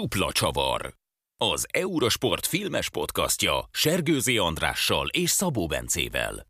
[0.00, 0.94] Dupla Csavar.
[1.36, 6.46] Az Eurosport filmes podcastja Sergőzi Andrással és Szabó Bencével.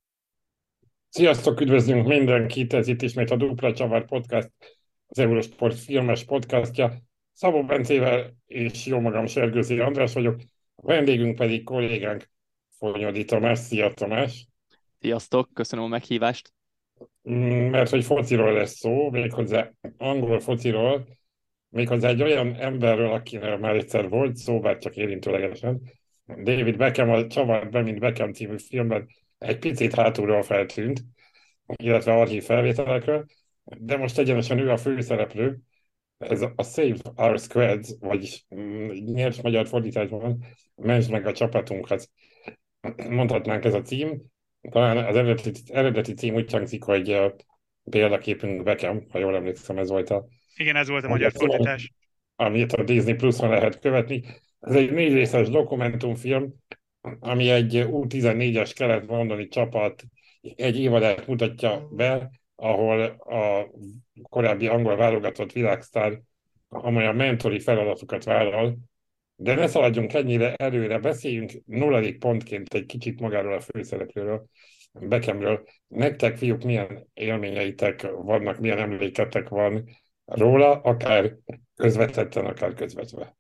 [1.08, 4.50] Sziasztok, üdvözlünk mindenkit, ez itt ismét a Dupla Csavar podcast,
[5.07, 6.92] az Eurosport filmes podcastja.
[7.33, 10.40] Szabó Bencével és jó magam Sergőzi András vagyok,
[10.74, 12.30] a vendégünk pedig kollégánk
[12.79, 13.59] Fonyodi Tamás.
[13.59, 14.46] Szia Tamás!
[14.98, 16.52] Sziasztok, köszönöm a meghívást!
[17.30, 21.20] Mm, mert hogy fociról lesz szó, méghozzá angol fociról,
[21.73, 25.83] méghozzá egy olyan emberről, akinek már egyszer volt szó, bár csak érintőlegesen.
[26.27, 29.06] David Beckham a Csavar be, mint Beckham című filmben
[29.38, 31.02] egy picit hátulról feltűnt,
[31.66, 33.24] illetve archív felvételekről,
[33.64, 35.59] de most egyenesen ő a főszereplő,
[36.19, 40.45] ez a Save Our Squads, vagyis mm, nyers magyar fordításban,
[40.75, 42.09] mentsd meg a csapatunkat.
[43.09, 44.23] Mondhatnánk ez a cím.
[44.70, 47.20] Talán az eredeti, eredeti cím úgy hangzik, hogy
[47.91, 51.92] példaképünk Beckham, ha jól emlékszem, ez volt a igen, ez volt a magyar fordítás.
[52.37, 54.23] Amit a Disney Plus-on lehet követni.
[54.61, 56.55] Ez egy négy részes dokumentumfilm,
[57.20, 60.05] ami egy U14-es kelet-londoni csapat
[60.55, 63.70] egy évadát mutatja be, ahol a
[64.28, 66.20] korábbi angol válogatott világsztár
[66.69, 68.78] amolyan mentori feladatokat vállal,
[69.36, 74.47] de ne szaladjunk ennyire előre, beszéljünk nulladik pontként egy kicsit magáról a főszereplőről,
[74.92, 75.64] Beckhamről.
[75.89, 79.84] Nektek, fiúk, milyen élményeitek vannak, milyen emléketek van
[80.25, 81.37] róla, akár
[81.77, 83.37] közvetetten, akár közvetve.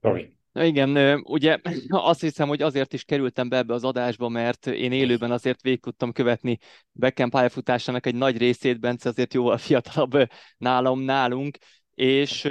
[0.00, 0.36] Tomi.
[0.52, 4.92] Na igen, ugye azt hiszem, hogy azért is kerültem be ebbe az adásba, mert én
[4.92, 6.58] élőben azért végig tudtam követni
[6.92, 11.58] Beckham pályafutásának egy nagy részét, Bence azért jóval fiatalabb nálam, nálunk,
[11.94, 12.48] és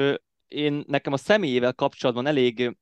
[0.48, 2.78] én nekem a személyével kapcsolatban elég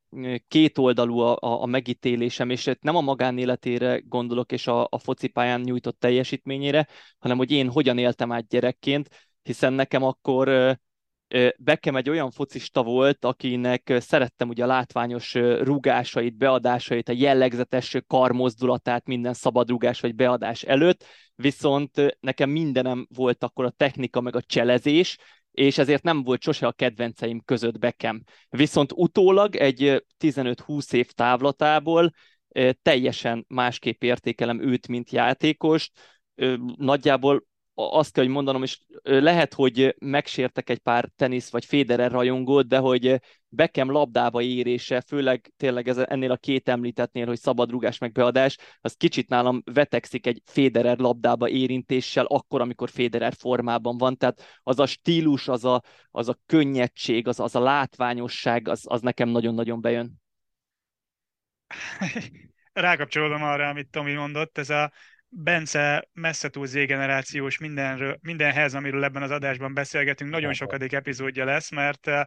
[0.47, 5.99] kétoldalú a, a, a megítélésem, és nem a magánéletére gondolok, és a, a focipályán nyújtott
[5.99, 10.77] teljesítményére, hanem hogy én hogyan éltem át gyerekként, hiszen nekem akkor
[11.57, 19.05] Beckham egy olyan focista volt, akinek szerettem ugye a látványos rugásait, beadásait, a jellegzetes karmozdulatát
[19.05, 21.03] minden szabadrugás vagy beadás előtt,
[21.35, 25.17] viszont nekem mindenem volt akkor a technika meg a cselezés,
[25.51, 28.23] és ezért nem volt sose a kedvenceim között Beckham.
[28.49, 32.11] Viszont utólag egy 15-20 év távlatából
[32.81, 35.91] teljesen másképp értékelem őt, mint játékost,
[36.75, 37.45] nagyjából
[37.75, 42.77] azt kell, hogy mondanom, és lehet, hogy megsértek egy pár tenisz vagy Federer rajongót, de
[42.77, 48.57] hogy Beckham labdába érése, főleg tényleg ez, ennél a két említettnél, hogy szabadrugás meg beadás,
[48.81, 54.79] az kicsit nálam vetekszik egy Federer labdába érintéssel, akkor, amikor Federer formában van, tehát az
[54.79, 55.81] a stílus, az a,
[56.11, 60.21] az a könnyedség, az, az a látványosság, az, az nekem nagyon-nagyon bejön.
[62.73, 64.91] Rákapcsolódom arra, amit Tomi mondott, ez a
[65.37, 71.71] Bence messze túl Z-generációs mindenről, mindenhez, amiről ebben az adásban beszélgetünk, nagyon sokadik epizódja lesz,
[71.71, 72.21] mert uh,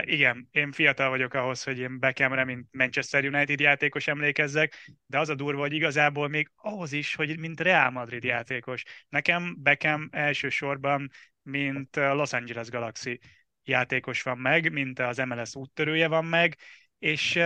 [0.00, 5.28] igen, én fiatal vagyok ahhoz, hogy én Beckhamre, mint Manchester United játékos emlékezzek, de az
[5.28, 8.82] a durva, hogy igazából még ahhoz is, hogy mint Real Madrid játékos.
[9.08, 11.10] Nekem Beckham elsősorban,
[11.42, 13.20] mint Los Angeles Galaxy
[13.64, 16.56] játékos van meg, mint az MLS úttörője van meg,
[16.98, 17.40] és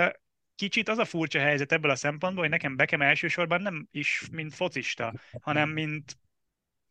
[0.58, 4.54] kicsit az a furcsa helyzet ebből a szempontból, hogy nekem Bekem elsősorban nem is mint
[4.54, 6.18] focista, hanem mint,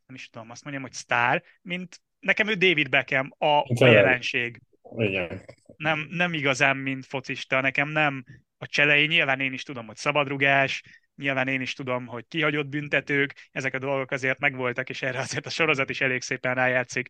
[0.06, 4.62] nem is tudom, azt mondjam, hogy sztár, mint nekem ő David Beckham a, a jelenség.
[4.98, 5.42] Igen.
[5.76, 8.26] Nem, nem igazán, mint focista, nekem nem
[8.58, 10.84] a cselei, nyilván én is tudom, hogy szabadrugás,
[11.16, 15.46] nyilván én is tudom, hogy kihagyott büntetők, ezek a dolgok azért megvoltak, és erre azért
[15.46, 17.10] a sorozat is elég szépen rájátszik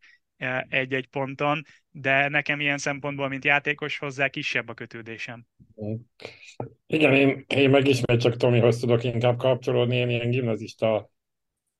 [0.70, 5.46] egy-egy ponton, de nekem ilyen szempontból, mint játékos hozzá kisebb a kötődésem.
[6.88, 11.09] Igen, én, én meg ismét csak Tomihoz tudok inkább kapcsolódni, én ilyen gimnazista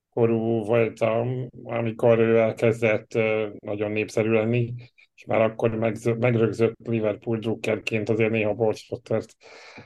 [0.09, 3.12] korú voltam, amikor ő elkezdett
[3.59, 4.73] nagyon népszerű lenni,
[5.16, 9.35] és már akkor meg, megrögzött Liverpool drukkerként azért néha Bolcspottert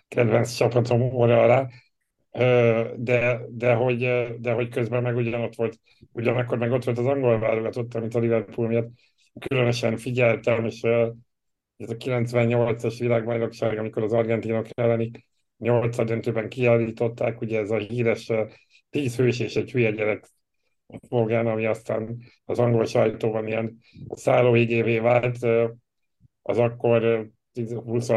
[0.08, 1.68] kedvenc csapatom óra alá,
[2.96, 4.00] de, de, hogy,
[4.40, 5.80] de hogy közben meg ugyanott volt,
[6.12, 8.90] ugyanakkor meg ott volt az angol válogatott, amit a Liverpool miatt
[9.40, 10.84] különösen figyeltem, és
[11.78, 15.12] ez a 98-as világbajnokság, amikor az argentinok elleni
[15.58, 18.32] nyolcad döntőben kiállították, ugye ez a híres
[18.90, 20.26] tíz hős és egy hülye gyerek
[21.08, 23.78] fogán, ami aztán az angol sajtóban ilyen
[24.10, 25.38] szállóigévé vált,
[26.42, 27.30] az akkor
[27.84, 28.08] 20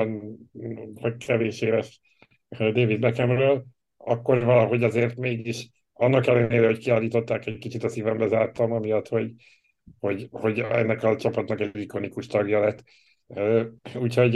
[0.95, 2.01] vagy kevés éves
[2.49, 3.65] David Beckhamről,
[4.05, 9.33] akkor valahogy azért mégis annak ellenére, hogy kiállították, egy kicsit a szívembe zártam, amiatt, hogy,
[10.01, 12.83] hogy, hogy ennek a csapatnak egy ikonikus tagja lett.
[13.95, 14.35] Úgyhogy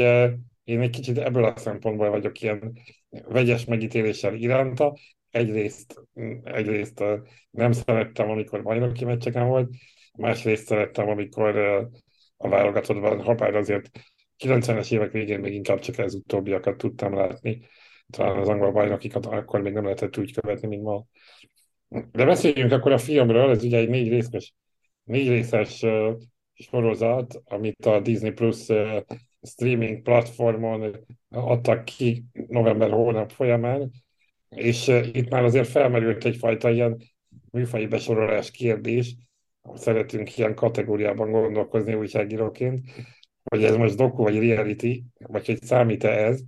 [0.65, 2.73] én egy kicsit ebből a szempontból vagyok ilyen
[3.09, 4.97] vegyes megítéléssel iránta.
[5.31, 6.03] Egyrészt,
[6.45, 7.05] egyrészt
[7.51, 9.71] nem szerettem, amikor bajnoki meccseken volt,
[10.13, 11.57] másrészt szerettem, amikor
[12.37, 13.91] a válogatottban, ha bár azért
[14.45, 17.61] 90-es évek végén még inkább csak ez utóbbiakat tudtam látni.
[18.13, 21.05] Talán az angol bajnokikat akkor még nem lehetett úgy követni, mint ma.
[21.89, 24.55] De beszéljünk akkor a filmről, ez ugye egy négy részes,
[25.05, 26.17] négy részes uh,
[26.55, 28.67] sorozat, amit a Disney Plus
[29.43, 30.97] streaming platformon
[31.29, 33.91] adtak ki november hónap folyamán,
[34.49, 36.97] és itt már azért felmerült egyfajta ilyen
[37.51, 39.17] műfai besorolás kérdés,
[39.75, 42.81] szeretünk ilyen kategóriában gondolkozni újságíróként,
[43.43, 46.43] hogy ez most doku vagy reality, vagy hogy számít-e ez,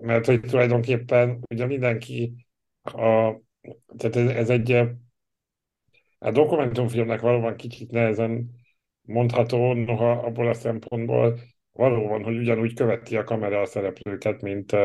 [0.00, 2.46] mert hogy tulajdonképpen ugye mindenki,
[2.82, 3.40] a,
[3.96, 4.70] tehát ez, ez egy
[6.18, 8.50] a dokumentumfilmnek valóban kicsit nehezen
[9.02, 11.38] mondható, noha abból a szempontból
[11.72, 14.76] valóban, hogy ugyanúgy követi a kamera a szereplőket, mint,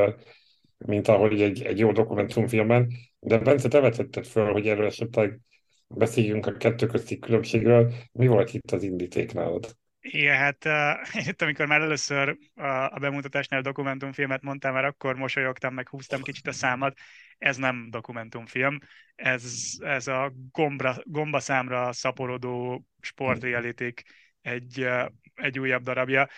[0.77, 2.91] mint ahogy egy, egy jó dokumentumfilmben.
[3.19, 5.39] De Bence, te vetetted föl, hogy erről esetleg
[5.87, 7.93] beszéljünk a kettő közti különbségről.
[8.11, 9.75] Mi volt itt az indíték nálad?
[10.07, 15.15] Igen, hát uh, itt, amikor már először a, a bemutatásnál a dokumentumfilmet mondtam, már akkor
[15.15, 16.97] mosolyogtam, meg húztam kicsit a számat.
[17.37, 18.79] Ez nem dokumentumfilm,
[19.15, 24.01] ez, ez a gombra, gombaszámra szaporodó sportrealitik
[24.41, 26.29] egy, uh, egy újabb darabja.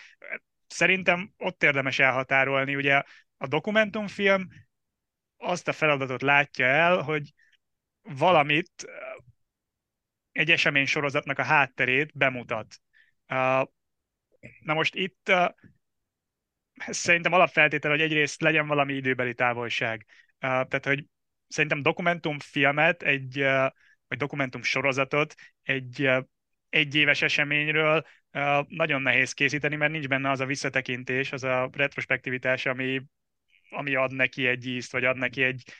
[0.66, 3.02] Szerintem ott érdemes elhatárolni, ugye
[3.36, 4.48] a dokumentumfilm
[5.36, 7.32] azt a feladatot látja el, hogy
[8.02, 8.70] valamit
[10.32, 12.80] egy esemény sorozatnak a hátterét bemutat.
[13.28, 15.32] Na most itt
[16.76, 20.06] szerintem alapfeltétel, hogy egyrészt legyen valami időbeli távolság.
[20.38, 21.04] Tehát, hogy
[21.48, 23.38] szerintem dokumentumfilmet, egy,
[24.08, 26.10] vagy dokumentum sorozatot egy
[26.68, 28.06] egyéves eseményről
[28.68, 33.02] nagyon nehéz készíteni, mert nincs benne az a visszatekintés, az a retrospektivitás, ami,
[33.70, 35.72] ami ad neki egy ízt, vagy ad neki egy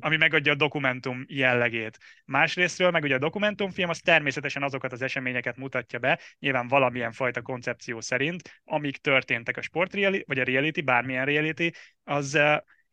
[0.00, 1.98] ami megadja a dokumentum jellegét.
[2.24, 7.42] Másrésztről meg ugye a dokumentumfilm az természetesen azokat az eseményeket mutatja be, nyilván valamilyen fajta
[7.42, 9.92] koncepció szerint, amik történtek a sport
[10.26, 11.70] vagy a reality, bármilyen reality,
[12.04, 12.38] az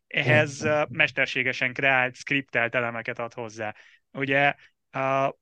[0.08, 3.74] ehhez mesterségesen kreált, skriptelt elemeket ad hozzá.
[4.12, 4.54] Ugye
[4.92, 5.36] a...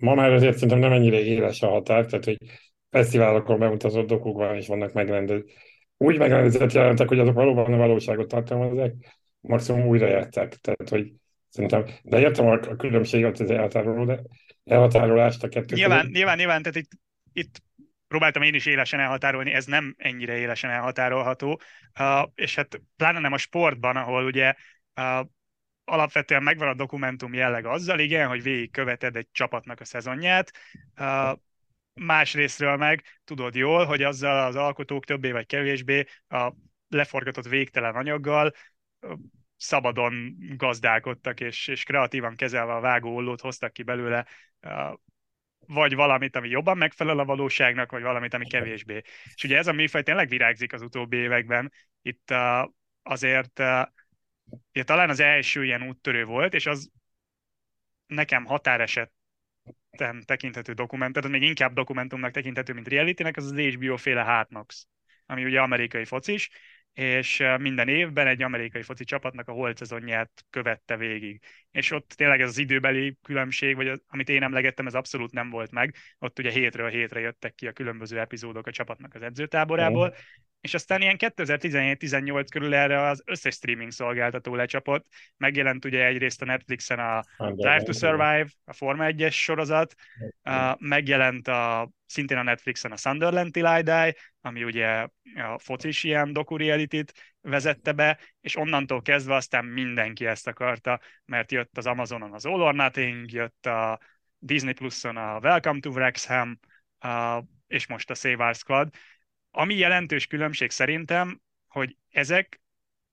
[0.00, 2.36] Ma már azért szerintem nem ennyire éles a határ, tehát hogy
[2.90, 5.50] fesztiválokon bemutatott dokukban is vannak megrendezett,
[5.96, 8.92] úgy megrendezett jelentek, hogy azok valóban a valóságot tartalmazzák,
[9.46, 10.54] maximum újra játszák.
[10.54, 11.12] Tehát, hogy
[11.48, 14.18] szerintem, de értem a, különbséget, az elhatároló,
[14.64, 16.14] elhatárolást a kettő Nyilván, között.
[16.14, 16.90] nyilván, nyilván, tehát itt,
[17.32, 17.62] itt
[18.08, 21.60] próbáltam én is élesen elhatárolni, ez nem ennyire élesen elhatárolható,
[21.98, 24.54] uh, és hát pláne nem a sportban, ahol ugye
[25.00, 25.26] uh,
[25.84, 30.52] alapvetően megvan a dokumentum jelleg azzal, igen, hogy végigköveted egy csapatnak a szezonját,
[30.98, 31.38] uh,
[31.94, 36.52] másrésztről meg tudod jól, hogy azzal az alkotók többé vagy kevésbé a
[36.88, 38.52] leforgatott végtelen anyaggal
[39.56, 44.26] szabadon gazdálkodtak, és, és kreatívan kezelve a vágóollót hoztak ki belőle
[45.66, 49.02] vagy valamit, ami jobban megfelel a valóságnak, vagy valamit, ami kevésbé.
[49.34, 51.72] És ugye ez a műfaj tényleg virágzik az utóbbi években.
[52.02, 52.34] Itt
[53.02, 53.62] azért
[54.72, 56.90] ugye, talán az első ilyen úttörő volt, és az
[58.06, 59.12] nekem határeset
[60.24, 64.86] tekinthető dokumentum, tehát még inkább dokumentumnak tekinthető, mint realitynek, az az HBO féle Knocks,
[65.26, 66.50] ami ugye amerikai focis,
[66.96, 71.40] és minden évben egy amerikai foci csapatnak a holt szezonját követte végig.
[71.76, 75.50] És ott tényleg ez az időbeli különbség, vagy az, amit én emlegettem, ez abszolút nem
[75.50, 75.94] volt meg.
[76.18, 80.74] Ott ugye hétről hétre jöttek ki a különböző epizódok a csapatnak az edzőtáborából, mm és
[80.74, 85.06] aztán ilyen 2017-18 körül erre az összes streaming szolgáltató lecsapott.
[85.36, 89.94] Megjelent ugye egyrészt a Netflixen a Drive to Survive, a Forma 1-es sorozat,
[90.78, 96.32] megjelent a, szintén a Netflixen a Sunderland Till I Die, ami ugye a focis ilyen
[96.32, 96.56] doku
[97.46, 102.60] vezette be, és onnantól kezdve aztán mindenki ezt akarta, mert jött az Amazonon az All
[102.60, 104.00] or Nothing, jött a
[104.38, 106.58] Disney Plus-on a Welcome to Wrexham,
[107.66, 108.94] és most a Save Our Squad,
[109.50, 112.60] ami jelentős különbség szerintem, hogy ezek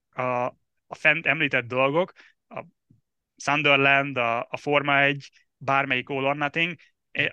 [0.10, 0.46] a,
[0.88, 2.12] a fent említett dolgok,
[2.48, 2.63] a
[3.36, 6.75] Sunderland, a, a Forma 1, bármelyik All or Nothing,
[7.12, 7.30] eh,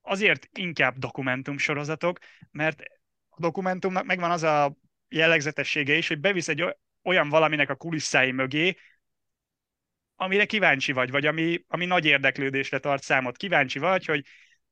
[0.00, 2.18] azért inkább dokumentum sorozatok,
[2.50, 2.82] mert
[3.28, 4.76] a dokumentumnak megvan az a
[5.12, 8.76] jellegzetessége is, hogy bevisz egy olyan valaminek a kulisszái mögé,
[10.16, 13.36] amire kíváncsi vagy, vagy ami, ami nagy érdeklődésre tart számot.
[13.36, 14.24] Kíváncsi vagy, hogy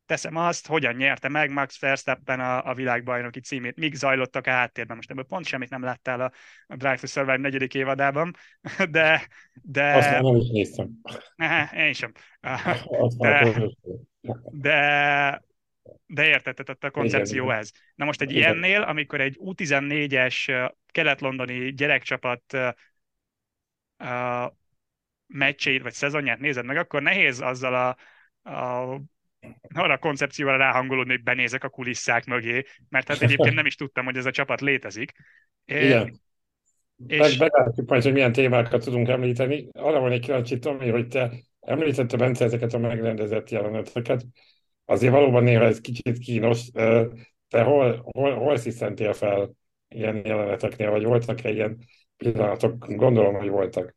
[0.07, 4.97] teszem azt, hogyan nyerte meg Max Verstappen a, a világbajnoki címét, mik zajlottak a háttérben.
[4.97, 6.33] Most ebből pont semmit nem láttál a,
[6.67, 8.35] a Drive to Survive negyedik évadában,
[8.91, 9.27] de...
[9.63, 9.95] de...
[9.95, 10.89] Azt nem is néztem.
[11.77, 12.13] én sem.
[13.19, 13.55] De,
[14.51, 15.43] de,
[16.07, 17.71] de érted, tehát a koncepció ez.
[17.95, 18.43] Na most egy Igen.
[18.43, 22.43] ilyennél, amikor egy U14-es kelet-londoni gyerekcsapat
[23.99, 24.47] uh,
[25.27, 27.97] meccsét vagy szezonját nézed meg, akkor nehéz azzal a,
[28.51, 29.01] a
[29.75, 34.05] arra a koncepcióra ráhangolódni, hogy benézek a kulisszák mögé, mert hát egyébként nem is tudtam,
[34.05, 35.13] hogy ez a csapat létezik.
[35.65, 36.21] Igen.
[37.07, 37.37] És...
[37.37, 39.69] Meglátjuk majd, hogy milyen témákat tudunk említeni.
[39.73, 44.25] Arra van egy kíváncsi, Tomi, hogy te említette Bence ezeket a megrendezett jeleneteket.
[44.91, 46.71] Azért valóban néha ez kicsit kínos.
[47.49, 49.51] Te hol, hol, hol sziszentél fel
[49.89, 51.79] ilyen jeleneteknél, vagy voltak-e ilyen
[52.17, 52.87] pillanatok?
[52.95, 53.97] Gondolom, hogy voltak.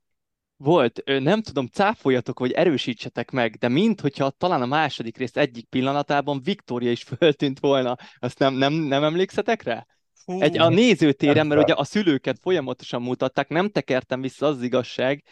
[0.57, 5.65] Volt, nem tudom, cáfoljatok, vagy erősítsetek meg, de mint hogyha talán a második rész egyik
[5.65, 7.95] pillanatában Viktória is föltűnt volna.
[8.15, 9.85] Azt nem, nem, nem emlékszetek rá?
[10.25, 15.23] Egy, a nézőtéren, mert ugye a szülőket folyamatosan mutatták, nem tekertem vissza, az igazság,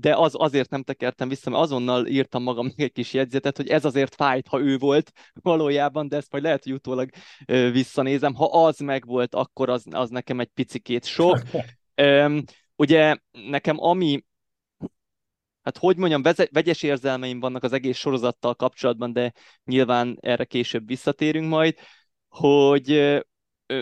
[0.00, 3.84] de az azért nem tekertem vissza, mert azonnal írtam magam egy kis jegyzetet, hogy ez
[3.84, 7.10] azért fájt, ha ő volt valójában, de ezt majd lehet, hogy utólag
[7.72, 8.34] visszanézem.
[8.34, 11.42] Ha az meg volt, akkor az, az nekem egy picikét sok.
[12.76, 14.24] Ugye nekem ami
[15.62, 19.32] hát hogy mondjam, vegyes érzelmeim vannak az egész sorozattal kapcsolatban, de
[19.64, 21.78] nyilván erre később visszatérünk majd,
[22.28, 23.20] hogy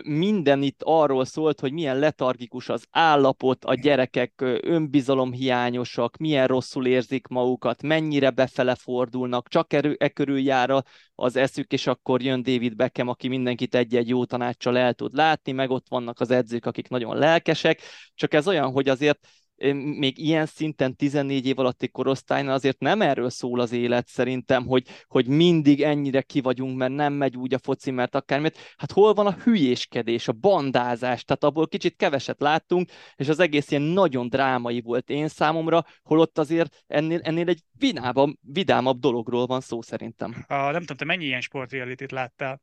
[0.04, 7.26] minden itt arról szólt, hogy milyen letargikus az állapot, a gyerekek önbizalomhiányosak, milyen rosszul érzik
[7.26, 12.76] magukat, mennyire befele fordulnak, csak erő, e körül jár az eszük, és akkor jön David
[12.76, 16.88] Beckham, aki mindenkit egy-egy jó tanácssal el tud látni, meg ott vannak az edzők, akik
[16.88, 17.80] nagyon lelkesek,
[18.14, 19.26] csak ez olyan, hogy azért
[19.74, 24.86] még ilyen szinten 14 év alatti korosztálynál azért nem erről szól az élet szerintem, hogy,
[25.06, 28.74] hogy mindig ennyire ki vagyunk, mert nem megy úgy a foci, mert akármit.
[28.76, 33.70] Hát hol van a hülyéskedés, a bandázás, tehát abból kicsit keveset láttunk, és az egész
[33.70, 39.60] ilyen nagyon drámai volt én számomra, holott azért ennél, ennél egy vidámabb, vidámabb dologról van
[39.60, 40.44] szó szerintem.
[40.48, 42.60] A, nem tudom, te mennyi ilyen sportrealitit láttál?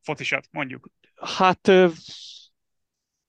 [0.00, 0.88] Focisat, mondjuk.
[1.14, 1.70] Hát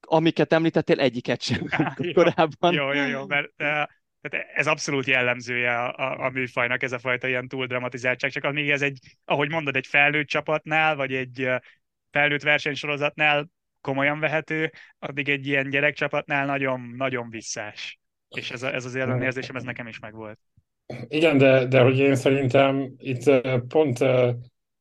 [0.08, 2.74] amiket említettél, egyiket sem jó, korábban.
[2.74, 3.90] Jó, jó, jó, mert tehát
[4.54, 8.70] ez abszolút jellemzője a, a, a műfajnak, ez a fajta ilyen túl dramatizáltság, csak amíg
[8.70, 11.50] ez egy, ahogy mondod, egy felnőtt csapatnál, vagy egy
[12.12, 13.50] felnőtt versenysorozatnál
[13.82, 18.00] komolyan vehető, addig egy ilyen gyerekcsapatnál nagyon, nagyon visszás.
[18.30, 20.40] És ez, a, ez az ellenérzésem, ez nekem is megvolt.
[21.08, 23.24] Igen, de, de hogy én szerintem itt
[23.68, 23.98] pont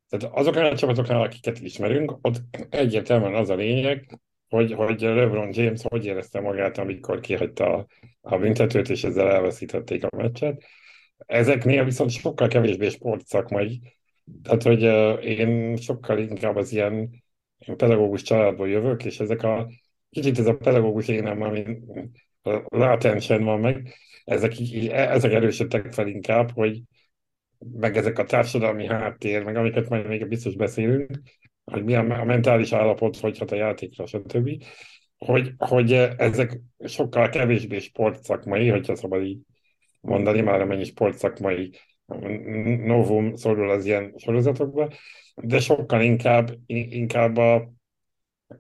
[0.09, 4.19] tehát azoknál a csapatoknál, akiket ismerünk, ott egyértelműen az a lényeg,
[4.49, 7.87] hogy, hogy LeBron James hogy érezte magát, amikor kihagyta a,
[8.21, 10.63] a büntetőt, és ezzel elveszítették a meccset.
[11.19, 13.81] Ezeknél viszont sokkal kevésbé sportszakmai.
[14.43, 14.83] Tehát, hogy
[15.25, 17.25] én sokkal inkább az ilyen
[17.77, 19.69] pedagógus családból jövök, és ezek a
[20.11, 21.79] kicsit ez a pedagógus énem, ami
[22.65, 24.53] latensen van meg, ezek,
[24.91, 26.83] ezek erősödtek fel inkább, hogy
[27.59, 31.21] meg ezek a társadalmi háttér, meg amiket majd még biztos beszélünk,
[31.73, 34.65] hogy milyen a mentális állapot, hogy hat a játékra, stb.
[35.17, 39.39] Hogy, hogy ezek sokkal kevésbé sportszakmai, hogyha szabad így
[40.01, 41.73] mondani, már amennyi sportszakmai
[42.85, 44.93] novum szorul az ilyen sorozatokba,
[45.35, 47.73] de sokkal inkább, inkább, a,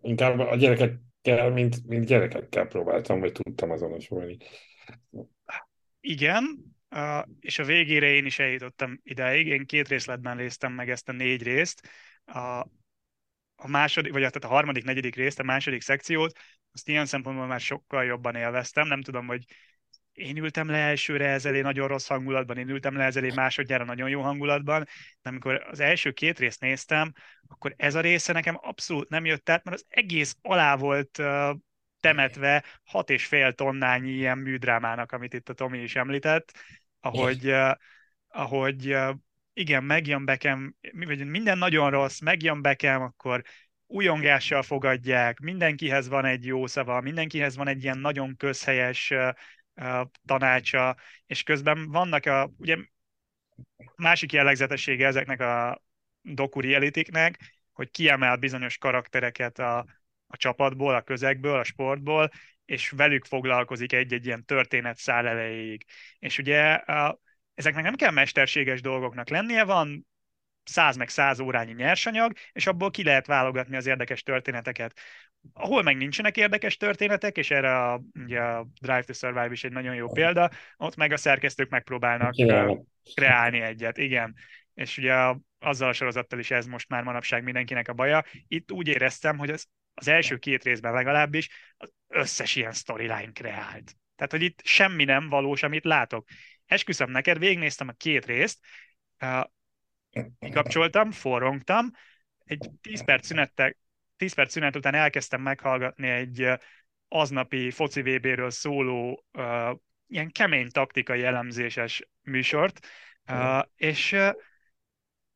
[0.00, 4.36] inkább a gyerekekkel, mint, mint gyerekekkel próbáltam, vagy tudtam azonosulni.
[6.00, 6.75] Igen,
[7.40, 9.46] és a végére én is eljutottam idáig.
[9.46, 11.88] Én két részletben néztem meg ezt a négy részt.
[13.56, 16.38] A, második, vagy tehát a harmadik, negyedik részt, a második szekciót,
[16.72, 18.86] azt ilyen szempontból már sokkal jobban élveztem.
[18.86, 19.44] Nem tudom, hogy
[20.16, 24.20] én ültem le elsőre ezzel nagyon rossz hangulatban, én ültem le ezzel másodjára nagyon jó
[24.20, 24.84] hangulatban,
[25.22, 27.12] de amikor az első két részt néztem,
[27.48, 31.56] akkor ez a része nekem abszolút nem jött át, mert az egész alá volt uh,
[32.00, 36.52] temetve hat és fél tonnányi ilyen műdrámának, amit itt a Tomi is említett,
[37.00, 37.70] ahogy, uh,
[38.28, 39.14] ahogy uh,
[39.56, 40.25] igen, megjön
[40.92, 43.42] vagy minden nagyon rossz, megjön bekem, akkor
[43.86, 49.12] újongással fogadják, mindenkihez van egy jó szava, mindenkihez van egy ilyen nagyon közhelyes
[50.26, 50.96] tanácsa,
[51.26, 52.76] és közben vannak a, ugye
[53.96, 55.82] másik jellegzetessége ezeknek a
[56.22, 57.38] dokuri elitiknek,
[57.72, 59.78] hogy kiemel bizonyos karaktereket a,
[60.26, 62.30] a csapatból, a közegből, a sportból,
[62.64, 65.84] és velük foglalkozik egy-egy ilyen történet száll elejéig.
[66.18, 66.82] És ugye
[67.56, 70.06] ezeknek nem kell mesterséges dolgoknak lennie, van
[70.64, 74.98] száz meg száz órányi nyersanyag, és abból ki lehet válogatni az érdekes történeteket.
[75.52, 79.72] Ahol meg nincsenek érdekes történetek, és erre a, ugye a Drive to Survive is egy
[79.72, 82.86] nagyon jó példa, ott meg a szerkesztők megpróbálnak Igen.
[83.14, 83.98] kreálni egyet.
[83.98, 84.34] Igen.
[84.75, 85.14] És ugye
[85.58, 88.25] azzal a sorozattal is ez most már manapság mindenkinek a baja.
[88.48, 93.96] Itt úgy éreztem, hogy az, az első két részben legalábbis az összes ilyen storyline kreált.
[94.16, 96.28] Tehát, hogy itt semmi nem valós, amit látok
[96.66, 98.58] esküszöm neked, végignéztem a két részt,
[100.38, 101.90] kikapcsoltam, forrongtam,
[102.44, 103.76] egy 10 perc szünettel,
[104.16, 106.49] 10 perc szünet után elkezdtem meghallgatni egy
[107.08, 112.87] aznapi foci VB-ről szóló uh, ilyen kemény taktikai elemzéses műsort,
[113.28, 114.30] uh, és uh,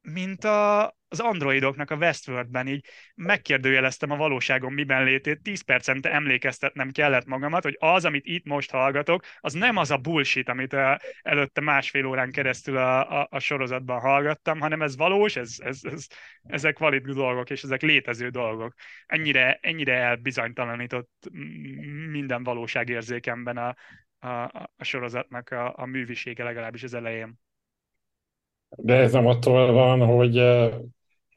[0.00, 6.90] mint a, az androidoknak a Westworldben így megkérdőjeleztem a valóságom miben létét, 10 percente emlékeztetnem
[6.90, 10.76] kellett magamat, hogy az, amit itt most hallgatok, az nem az a bullshit, amit
[11.22, 16.06] előtte másfél órán keresztül a, a, a sorozatban hallgattam, hanem ez valós, ez, ez, ez,
[16.42, 18.74] ezek valid dolgok, és ezek létező dolgok.
[19.06, 21.30] Ennyire, ennyire elbizonytalanított
[22.10, 23.74] minden valóságérzékemben a,
[24.18, 24.42] a,
[24.76, 27.38] a sorozatnak a, a művisége legalábbis az elején.
[28.76, 30.36] De ez nem attól van, hogy,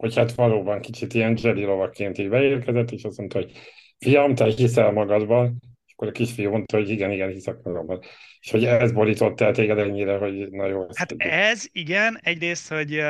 [0.04, 3.52] hogy hát valóban kicsit ilyen Jedi lovaként így beérkezett, és azt mondta, hogy
[4.00, 8.00] fiam, te hiszel magadban, és akkor a kisfiú mondta, hogy igen, igen, hiszek magamban.
[8.40, 10.86] És hogy ez borított el téged ennyire, hogy na jó.
[10.96, 11.34] Hát tegyük.
[11.34, 13.02] ez, igen, egyrészt, hogy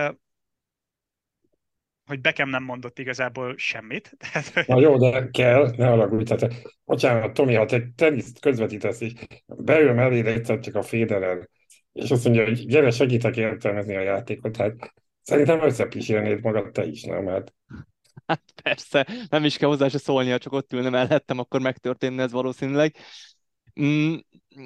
[2.05, 4.15] hogy Bekem nem mondott igazából semmit.
[4.21, 6.33] Tehát, Na jó, de kell, ne haragudj.
[6.33, 9.13] Tehát, bocsánat, Tomi, ha te teniszt közvetítesz, és
[9.45, 11.49] beül mellé egyszer csak a Federer,
[11.93, 14.51] és azt mondja, hogy gyere, segítek értelmezni a játékot.
[14.51, 17.27] Tehát szerintem összekísérnéd magad te is, nem?
[17.27, 17.53] Hát...
[18.27, 22.31] hát persze, nem is kell hozzá se szólnia, csak ott ülne mellettem, akkor megtörténne ez
[22.31, 22.95] valószínűleg.
[23.81, 24.15] Mm,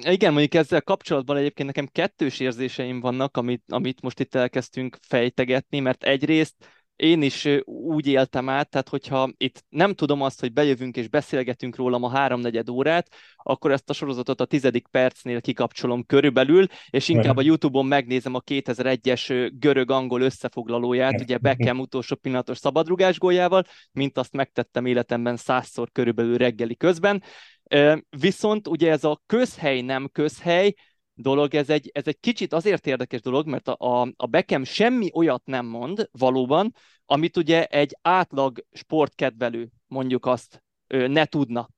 [0.00, 5.80] igen, mondjuk ezzel kapcsolatban egyébként nekem kettős érzéseim vannak, amit, amit most itt elkezdtünk fejtegetni,
[5.80, 6.54] mert egyrészt
[6.98, 11.76] én is úgy éltem át, tehát hogyha itt nem tudom azt, hogy bejövünk és beszélgetünk
[11.76, 17.36] rólam a háromnegyed órát, akkor ezt a sorozatot a tizedik percnél kikapcsolom körülbelül, és inkább
[17.36, 24.32] a YouTube-on megnézem a 2001-es görög-angol összefoglalóját, ugye Beckham utolsó pillanatos szabadrugás góljával, mint azt
[24.32, 27.22] megtettem életemben százszor körülbelül reggeli közben.
[28.08, 30.74] Viszont ugye ez a közhely nem közhely,
[31.20, 35.10] dolog, ez egy, ez egy kicsit azért érdekes dolog, mert a, a, a Beckham semmi
[35.14, 36.74] olyat nem mond valóban,
[37.06, 41.68] amit ugye egy átlag sportkedvelő, mondjuk azt, ne tudna.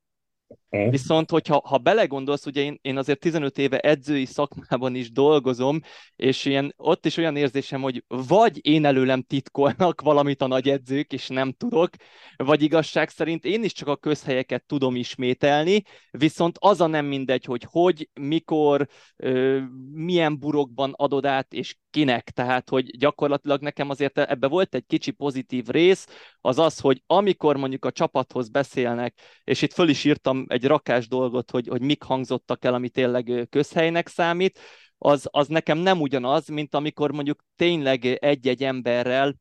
[0.71, 5.81] Viszont, hogyha ha belegondolsz, ugye én, én azért 15 éve edzői szakmában is dolgozom,
[6.17, 11.13] és ilyen, ott is olyan érzésem, hogy vagy én előlem titkolnak valamit a nagy edzők,
[11.13, 11.91] és nem tudok,
[12.37, 17.45] vagy igazság szerint én is csak a közhelyeket tudom ismételni, viszont az a nem mindegy,
[17.45, 19.61] hogy hogy, mikor, ö,
[19.93, 22.31] milyen burokban adod át, és kinek.
[22.31, 26.07] Tehát, hogy gyakorlatilag nekem azért ebbe volt egy kicsi pozitív rész,
[26.41, 31.09] az az, hogy amikor mondjuk a csapathoz beszélnek, és itt föl is írtam egy rakás
[31.09, 34.59] dolgot, hogy, hogy mik hangzottak el, ami tényleg közhelynek számít,
[34.99, 39.35] az, az nekem nem ugyanaz, mint amikor mondjuk tényleg egy-egy emberrel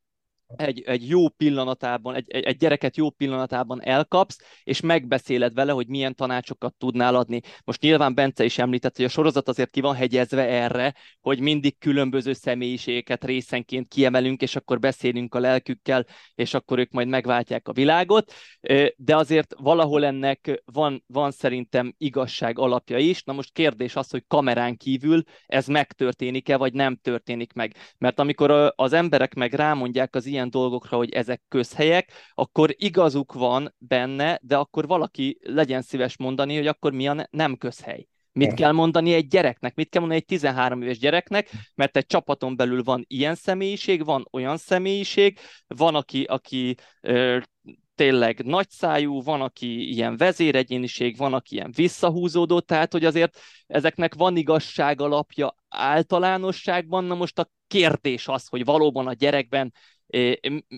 [0.56, 6.14] egy, egy jó pillanatában, egy, egy gyereket jó pillanatában elkapsz, és megbeszéled vele, hogy milyen
[6.14, 7.40] tanácsokat tudnál adni.
[7.64, 11.78] Most nyilván Bence is említett, hogy a sorozat azért ki van hegyezve erre, hogy mindig
[11.78, 17.72] különböző személyiségeket részenként kiemelünk, és akkor beszélünk a lelkükkel, és akkor ők majd megváltják a
[17.72, 18.32] világot,
[18.96, 23.22] de azért valahol ennek van, van szerintem igazság alapja is.
[23.22, 27.74] Na most kérdés az, hogy kamerán kívül ez megtörténik-e, vagy nem történik meg.
[27.98, 33.32] Mert amikor az emberek meg rámondják az ilyen ilyen dolgokra, hogy ezek közhelyek, akkor igazuk
[33.32, 38.06] van benne, de akkor valaki legyen szíves mondani, hogy akkor mi a nem közhely.
[38.32, 39.74] Mit kell mondani egy gyereknek?
[39.74, 41.50] Mit kell mondani egy 13 éves gyereknek?
[41.74, 47.38] Mert egy csapaton belül van ilyen személyiség, van olyan személyiség, van, aki, aki ö,
[47.94, 54.36] tényleg nagyszájú, van, aki ilyen vezéregyéniség, van, aki ilyen visszahúzódó, tehát hogy azért ezeknek van
[54.36, 59.72] igazság alapja általánosságban, na most a kérdés az, hogy valóban a gyerekben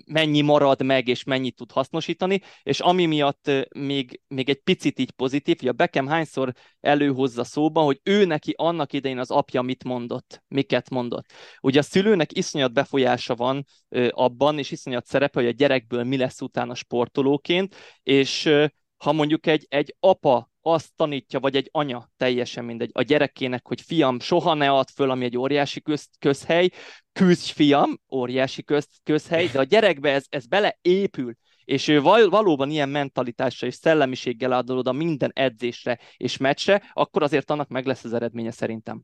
[0.06, 5.10] mennyi marad meg, és mennyit tud hasznosítani, és ami miatt még, még egy picit így
[5.10, 9.84] pozitív, hogy a Beckham hányszor előhozza szóba, hogy ő neki annak idején az apja mit
[9.84, 11.26] mondott, miket mondott.
[11.60, 13.64] Ugye a szülőnek iszonyat befolyása van
[14.10, 18.50] abban, és iszonyat szerepe, hogy a gyerekből mi lesz utána sportolóként, és
[18.96, 23.80] ha mondjuk egy, egy apa azt tanítja, vagy egy anya, teljesen mindegy, a gyerekének, hogy
[23.80, 26.70] fiam, soha ne add föl, ami egy óriási köz, közhely,
[27.12, 32.70] küzdj fiam, óriási köz, közhely, de a gyerekbe ez, ez beleépül, és ő val- valóban
[32.70, 38.04] ilyen mentalitással és szellemiséggel adod oda minden edzésre és meccsre, akkor azért annak meg lesz
[38.04, 39.02] az eredménye szerintem.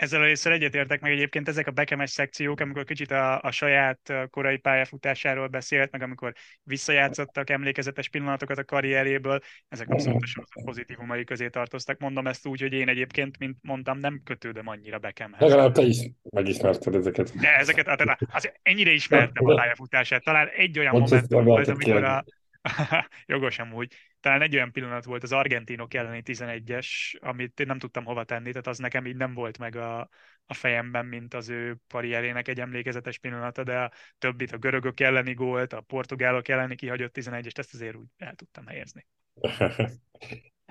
[0.00, 4.56] Ezzel részsel egyetértek meg egyébként ezek a bekemes szekciók, amikor kicsit a, a saját korai
[4.56, 6.32] pályafutásáról beszélt, meg amikor
[6.62, 11.98] visszajátszottak emlékezetes pillanatokat a karrieréből, ezek abszolút a pozitívumai közé tartoztak.
[11.98, 15.40] Mondom ezt úgy, hogy én egyébként, mint mondtam, nem kötődöm annyira Bekemhez.
[15.40, 17.38] Legalább te is megismerted ezeket.
[17.38, 20.24] De ezeket, hát, az, ennyire ismertem a pályafutását.
[20.24, 22.24] Talán egy olyan momentum volt, amikor a,
[23.26, 23.94] Jogos amúgy.
[24.20, 26.86] Talán egy olyan pillanat volt az argentinok elleni 11-es,
[27.20, 30.08] amit én nem tudtam hova tenni, tehát az nekem így nem volt meg a,
[30.46, 35.34] a fejemben, mint az ő karrierének egy emlékezetes pillanata, de a többit, a görögök elleni
[35.34, 39.06] gólt, a portugálok elleni kihagyott 11-est, ezt azért úgy el tudtam helyezni.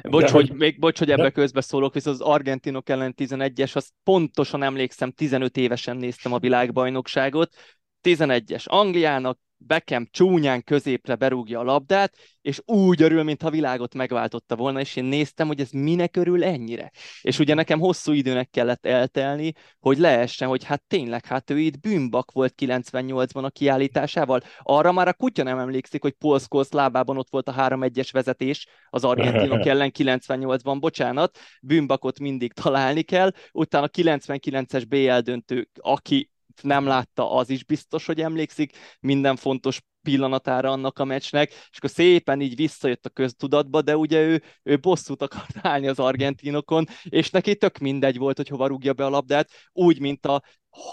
[0.10, 3.94] Bocs, de, hogy, még, bocs, hogy ebbe közbe szólok, viszont az argentinok ellen 11-es, azt
[4.04, 7.56] pontosan emlékszem, 15 évesen néztem a világbajnokságot,
[8.04, 14.80] 11-es Angliának, Beckham csúnyán középre berúgja a labdát, és úgy örül, mintha világot megváltotta volna,
[14.80, 16.91] és én néztem, hogy ez minek örül ennyire.
[17.22, 21.80] És ugye nekem hosszú időnek kellett eltelni, hogy leessen, hogy hát tényleg, hát ő itt
[21.80, 24.41] bűnbak volt 98-ban a kiállításával.
[24.60, 28.67] Arra már a kutya nem emlékszik, hogy Paul Scholes lábában ott volt a 3-1-es vezetés
[28.89, 36.30] az argentinok ellen 98-ban, bocsánat, bűnbakot mindig találni kell, utána a 99-es BL döntő, aki
[36.62, 41.89] nem látta, az is biztos, hogy emlékszik minden fontos pillanatára annak a meccsnek, és akkor
[41.89, 47.30] szépen így visszajött a köztudatba, de ugye ő, ő bosszút akart állni az argentinokon, és
[47.30, 50.41] neki tök mindegy volt, hogy hova rúgja be a labdát, úgy, mint a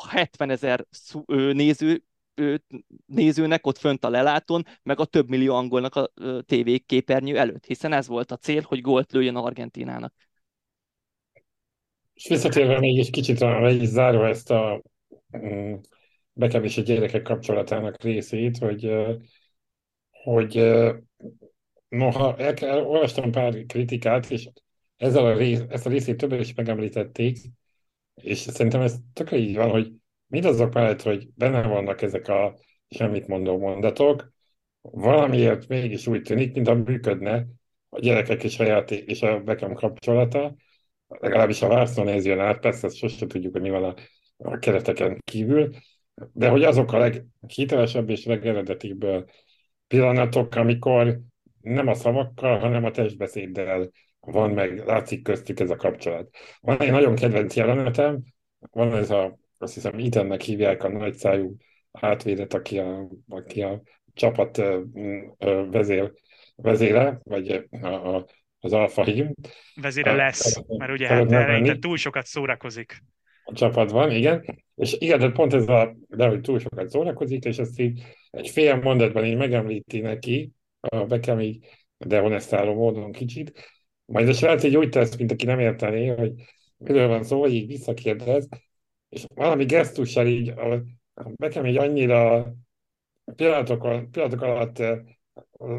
[0.09, 0.87] 70 ezer
[1.53, 2.03] néző
[3.07, 6.11] nézőnek ott fönt a lelátón, meg a több millió angolnak a
[6.47, 10.15] TV képernyő előtt, hiszen ez volt a cél, hogy gólt lőjön Argentinának.
[12.15, 14.83] És visszatérve még egy kicsit, le zárva ezt a
[16.33, 18.93] Bekem és a gyerekek kapcsolatának részét, hogy,
[20.11, 20.55] hogy
[21.89, 24.49] noha el, el, olvastam pár kritikát, és
[24.97, 27.39] ezzel a rész, ezt a részét többen is megemlítették,
[28.15, 29.93] és szerintem ez tökre így van, hogy
[30.27, 34.33] mindazok mellett, hogy benne vannak ezek a semmit mondó mondatok,
[34.81, 37.47] valamiért mégis úgy tűnik, mintha működne
[37.89, 40.55] a gyerekek és a játék és a Beckham kapcsolata,
[41.09, 43.95] legalábbis a vászon ez jön át, persze ezt sosem tudjuk, hogy mi van a
[44.39, 45.71] a kereteken kívül,
[46.33, 49.07] de hogy azok a leghitelesebb és legeredetibb
[49.87, 51.21] pillanatok, amikor
[51.61, 56.29] nem a szavakkal, hanem a testbeszéddel van meg, látszik köztük ez a kapcsolat.
[56.61, 58.23] Van egy nagyon kedvenc jelenetem,
[58.71, 61.57] van ez a, azt hiszem, Itennek hívják a nagyszájú
[61.93, 63.83] hátvédet, aki a, aki a
[64.15, 64.63] csapat
[65.71, 66.13] vezér,
[66.57, 68.27] vezére, vagy a, a,
[68.61, 69.33] az alfa hím.
[69.75, 73.03] Vezére lesz, mert ugye hát túl sokat szórakozik
[73.53, 74.65] csapatban, igen.
[74.75, 78.49] És igen, de pont ez a, de hogy túl sokat szórakozik, és ezt így egy
[78.49, 81.67] fél mondatban így megemlíti neki, a Beckham így
[81.99, 83.53] dehonestáló módon kicsit,
[84.05, 86.33] majd a srác így úgy tesz, mint aki nem értené, hogy
[86.77, 88.49] miről van szó, hogy így visszakérdez,
[89.09, 90.83] és valami gesztussal így a,
[91.37, 92.53] Beckham így annyira
[93.37, 94.99] pillanatok, pillanatok alatt eh,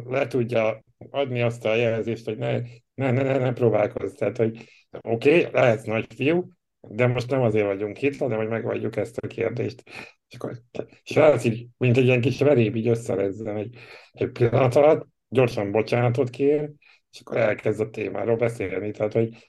[0.05, 2.59] le tudja adni azt a jelzést, hogy ne,
[2.93, 4.13] ne, ne, ne, ne próbálkozz.
[4.13, 4.63] Tehát, hogy
[5.01, 6.49] oké, okay, lehetsz nagy fiú,
[6.89, 9.83] de most nem azért vagyunk itt, hanem hogy megvagyjuk ezt a kérdést.
[10.27, 10.61] És akkor
[11.03, 13.75] Svájc így, mint egy ilyen kis veréb, így összerezzen egy,
[14.11, 16.71] egy pillanat alatt, gyorsan bocsánatot kér,
[17.11, 18.91] és akkor elkezd a témáról beszélni.
[18.91, 19.47] Tehát, hogy,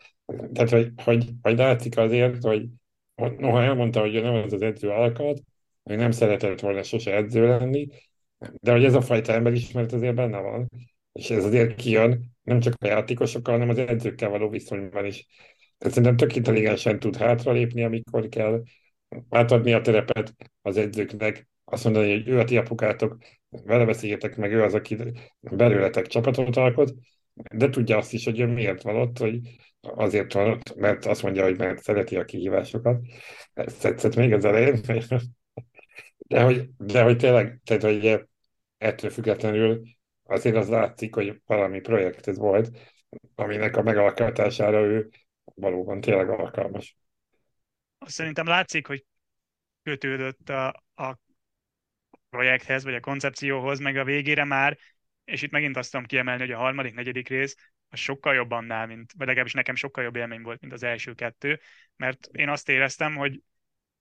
[0.52, 2.66] tehát, hogy, hogy, hogy látszik azért, hogy
[3.14, 5.40] noha elmondta, hogy nem az az edző alkat,
[5.82, 7.88] hogy nem szeretett volna sose edző lenni,
[8.60, 10.68] de hogy ez a fajta emberismeret azért benne van,
[11.12, 15.26] és ez azért kijön nem csak a játékosokkal, hanem az edzőkkel való viszonyban is.
[15.78, 18.62] Tehát szerintem tök intelligensen tud hátralépni, amikor kell
[19.28, 23.16] átadni a terepet az edzőknek, azt mondani, hogy ő a ti apukátok,
[23.48, 24.96] vele beszéljetek meg, ő az, aki
[25.40, 26.94] belőletek csapatot alkot,
[27.54, 29.40] de tudja azt is, hogy ő miért van ott, hogy
[29.80, 33.00] azért van ott, mert azt mondja, hogy mert szereti a kihívásokat.
[33.54, 34.80] Ezt tetszett még az elején.
[36.16, 38.26] De hogy, de hogy tényleg, tehát, hogy
[38.78, 39.82] ettől függetlenül
[40.24, 42.70] azért az látszik, hogy valami projekt ez volt,
[43.34, 45.08] aminek a megalkotására ő
[45.54, 46.96] valóban tényleg alkalmas.
[47.98, 49.04] Szerintem látszik, hogy
[49.82, 51.18] kötődött a, a
[52.30, 54.78] projekthez, vagy a koncepcióhoz, meg a végére már,
[55.24, 57.56] és itt megint azt tudom kiemelni, hogy a harmadik, negyedik rész
[57.88, 61.14] az sokkal jobb annál, mint, vagy legalábbis nekem sokkal jobb élmény volt, mint az első
[61.14, 61.60] kettő,
[61.96, 63.42] mert én azt éreztem, hogy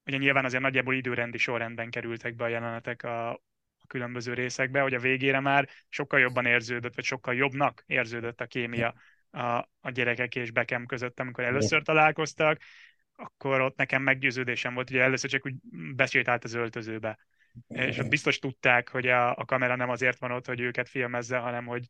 [0.05, 3.31] ugye nyilván azért nagyjából időrendi sorrendben kerültek be a jelenetek a,
[3.77, 8.45] a különböző részekbe, hogy a végére már sokkal jobban érződött, vagy sokkal jobbnak érződött a
[8.45, 8.95] kémia
[9.31, 12.61] a, a gyerekek és Bekem között, amikor először találkoztak,
[13.15, 15.55] akkor ott nekem meggyőződésem volt, hogy először csak úgy
[15.95, 17.17] besétált az öltözőbe.
[17.67, 21.37] És ott biztos tudták, hogy a, a kamera nem azért van ott, hogy őket filmezze,
[21.37, 21.85] hanem hogy...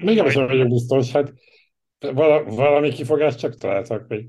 [0.00, 0.48] Még nem majd...
[0.48, 1.32] vagyok biztos, hát
[1.98, 4.24] vala, valami kifogást csak találtak, hogy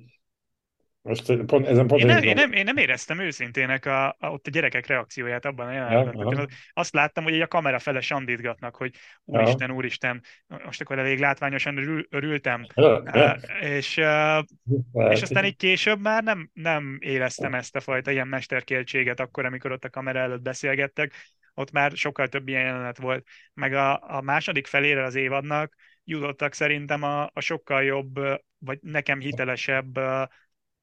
[1.10, 4.48] most pont, ezen pont én, nem, én, nem, én nem éreztem őszintének a, a, ott
[4.48, 6.38] a gyerekek reakcióját abban a jelenetben.
[6.38, 8.96] Ja, azt láttam, hogy a kamera fele sandítgatnak, hogy
[9.26, 9.76] úristen, ja.
[9.76, 10.22] úristen,
[10.66, 12.66] most akkor elég látványosan örül, örültem.
[12.76, 13.38] Ja, ja.
[13.62, 19.20] És, uh, és aztán így később már nem, nem éreztem ezt a fajta ilyen mesterkéltséget
[19.20, 21.14] akkor, amikor ott a kamera előtt beszélgettek.
[21.54, 23.28] Ott már sokkal több ilyen jelenet volt.
[23.54, 28.20] Meg a, a második felére az évadnak jutottak szerintem a, a sokkal jobb,
[28.60, 30.00] vagy nekem hitelesebb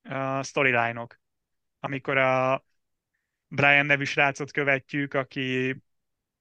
[0.09, 1.21] uh, storyline-ok,
[1.81, 2.65] amikor a
[3.49, 5.77] Brian nevű srácot követjük, aki,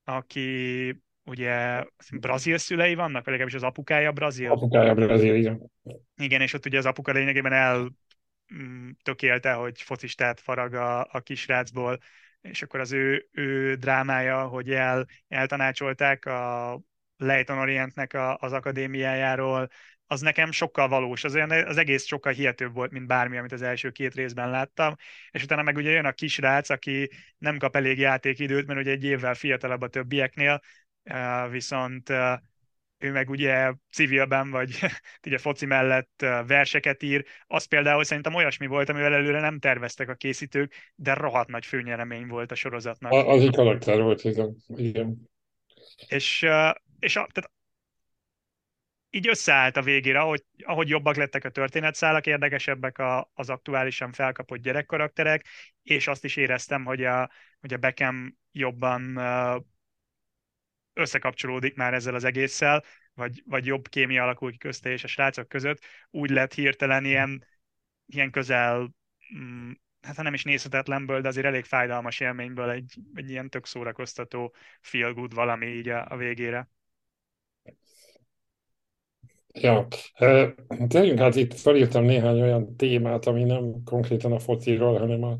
[0.03, 0.89] aki
[1.23, 1.85] ugye
[2.19, 4.51] brazil szülei vannak, vagy legalábbis az apukája brazil.
[4.51, 5.71] Apukája brazil, igen.
[6.15, 7.89] Igen, és ott ugye az apuka lényegében el
[8.53, 11.99] mm, tökélte, hogy focistát farag a, a kisrácból,
[12.41, 16.81] és akkor az ő, ő drámája, hogy el, eltanácsolták a
[17.17, 19.69] Leighton Orientnek a, az akadémiájáról,
[20.07, 23.61] az nekem sokkal valós, az, olyan, az egész sokkal hihetőbb volt, mint bármi, amit az
[23.61, 24.95] első két részben láttam,
[25.31, 29.03] és utána meg ugye jön a kisrác, aki nem kap elég játékidőt, mert ugye egy
[29.03, 30.61] évvel fiatalabb a többieknél,
[31.49, 32.09] viszont
[32.97, 34.79] ő meg ugye civilben, vagy
[35.27, 40.13] ugye foci mellett verseket ír, az például szerintem olyasmi volt, amivel előre nem terveztek a
[40.13, 43.11] készítők, de rohadt nagy főnyeremény volt a sorozatnak.
[43.11, 44.23] Az egy karakter volt,
[44.67, 45.29] igen.
[46.07, 46.45] És,
[46.99, 47.51] és a, tehát
[49.15, 54.61] így összeállt a végére, ahogy, ahogy jobbak lettek a történetszálak, érdekesebbek a, az aktuálisan felkapott
[54.61, 55.45] gyerekkarakterek,
[55.83, 59.17] és azt is éreztem, hogy a, hogy a Beckham jobban
[60.93, 65.47] összekapcsolódik már ezzel az egésszel, vagy, vagy jobb kémia alakul ki közte és a srácok
[65.47, 67.45] között, úgy lett hirtelen ilyen,
[68.05, 68.95] ilyen közel,
[69.37, 74.55] mm, hát nem is nézhetetlenből, de azért elég fájdalmas élményből egy, egy ilyen tök szórakoztató
[74.81, 76.69] feel good valami így a, a végére.
[79.61, 79.87] Ja,
[80.87, 85.35] térjünk hát itt felírtam néhány olyan témát, ami nem konkrétan a fociról, hanem a,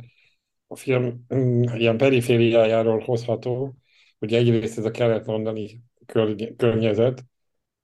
[0.67, 3.75] a film mm, ilyen perifériájáról hozható.
[4.19, 7.23] Ugye egyrészt ez a kelet-londoni körny- környezet,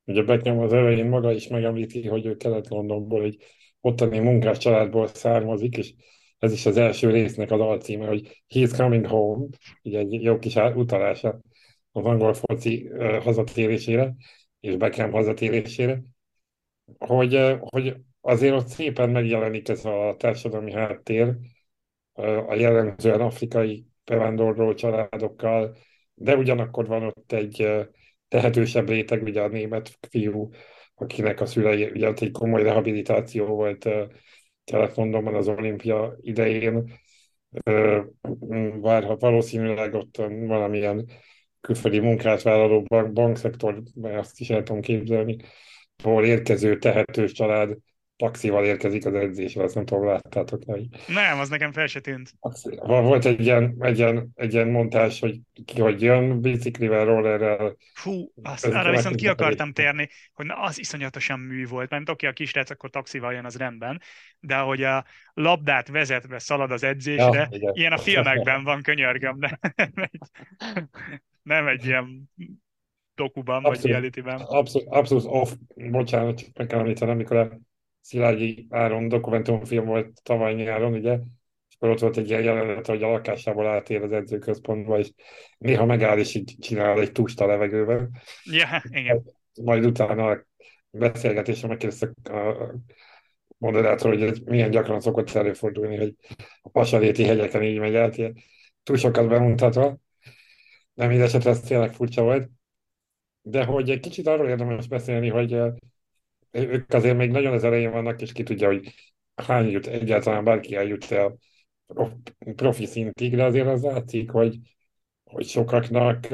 [0.06, 3.44] ugye Beckham az elején maga is megemlíti, hogy ő kelet-londonból egy
[3.82, 5.94] ottani munkás családból származik, és
[6.39, 9.46] ez is az első résznek az alcíme, hogy He's Coming Home,
[9.84, 11.39] ugye egy jó kis utalása
[11.91, 12.89] az angol foci
[13.24, 14.15] hazatérésére,
[14.60, 16.02] és Beckham hazatérésére,
[16.98, 21.36] hogy, hogy azért ott szépen megjelenik ez a társadalmi háttér,
[22.48, 25.78] a jellemzően afrikai bevándorló családokkal,
[26.14, 27.68] de ugyanakkor van ott egy
[28.28, 30.50] tehetősebb réteg, ugye a német fiú,
[30.96, 33.90] akinek a szülei, ugye ott egy komoly rehabilitáció volt
[34.64, 36.92] Kelet-Londonban az olimpia idején,
[38.82, 40.16] várhat valószínűleg ott
[40.48, 41.06] valamilyen
[41.62, 45.38] külföldi munkát vállaló bank, bankszektor, azt is el tudom képzelni,
[46.02, 47.78] ahol érkező tehetős család
[48.22, 50.82] taxival érkezik az edzésre, azt nem tudom, láttátok meg.
[51.08, 52.34] Nem, az nekem fel se tűnt.
[52.86, 57.76] Volt egy ilyen, egy ilyen, egy ilyen montás, hogy ki hogy jön biciklivel, rollerrel.
[57.94, 62.28] Fú, azt, arra viszont ki akartam térni, hogy na, az iszonyatosan mű volt, mert oké,
[62.28, 64.02] a kisrác akkor taxival jön, az rendben,
[64.40, 69.60] de hogy a labdát vezetve szalad az edzésre, ja, ilyen a filmekben van, könyörgöm, de
[69.76, 70.20] nem egy,
[71.44, 72.30] nem egy ilyen
[73.24, 74.40] dokuban, abszolút, vagy realityben.
[74.40, 77.60] Abszolút, abszolút off, bocsánat, csak meg kell említenem, amikor a
[78.02, 81.14] Szilágyi Áron dokumentumfilm volt tavaly nyáron, ugye,
[81.70, 85.12] és akkor ott volt egy ilyen jelenet, hogy a lakásából átér az edzőközpontba, és
[85.58, 88.10] néha megáll, és így csinál egy tusta levegőben.
[88.44, 89.24] Ja, igen.
[89.64, 90.46] Majd utána a
[90.90, 92.74] beszélgetésre megkérdeztek a
[93.58, 96.16] moderátor, hogy ez milyen gyakran szokott előfordulni, hogy
[96.62, 98.16] a pasaléti hegyeken így megy át,
[98.84, 99.98] túl sokat bemutatva.
[100.94, 102.50] Nem mindesetre ez tényleg furcsa volt.
[103.42, 105.58] De hogy egy kicsit arról érdemes beszélni, hogy
[106.52, 108.94] ők azért még nagyon az elején vannak, és ki tudja, hogy
[109.36, 111.38] hány jut egyáltalán bárki eljut el
[112.56, 114.58] profi szintig, de azért az látszik, hogy,
[115.24, 116.28] hogy sokaknak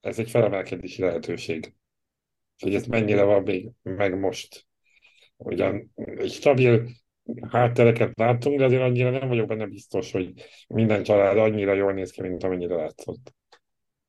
[0.00, 1.74] ez egy felemelkedési lehetőség.
[2.58, 4.66] Hogy ez mennyire van még meg most.
[5.36, 6.88] Ugyan egy stabil
[7.50, 10.32] háttereket látunk, de azért annyira nem vagyok benne biztos, hogy
[10.68, 13.34] minden család annyira jól néz ki, mint amennyire látszott.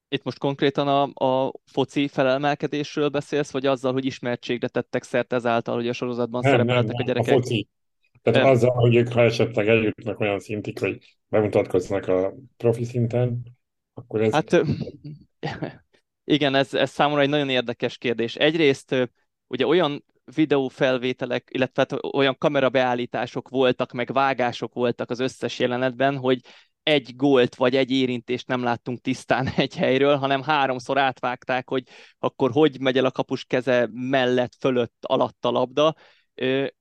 [0.10, 5.76] Itt most konkrétan a, a foci felelmelkedésről beszélsz, vagy azzal, hogy ismertségre tettek szert ezáltal,
[5.76, 7.34] hogy a sorozatban nem, szerepeltek nem, a gyerekek?
[7.34, 7.68] A foci.
[8.22, 8.52] Tehát nem.
[8.52, 13.44] azzal, hogy ők ha esetleg eljutnak olyan szintig, hogy bemutatkoznak a profi szinten,
[13.94, 14.34] akkor ez...
[14.34, 14.62] Hát
[16.24, 18.36] igen, ez, ez számomra egy nagyon érdekes kérdés.
[18.36, 19.10] Egyrészt
[19.48, 20.04] ugye olyan
[20.36, 26.40] videófelvételek, illetve hát olyan kamerabeállítások voltak, meg vágások voltak az összes jelenetben, hogy
[26.86, 31.84] egy gólt vagy egy érintést nem láttunk tisztán egy helyről, hanem háromszor átvágták, hogy
[32.20, 35.96] akkor hogy megy el a kapus keze mellett, fölött, alatt a labda.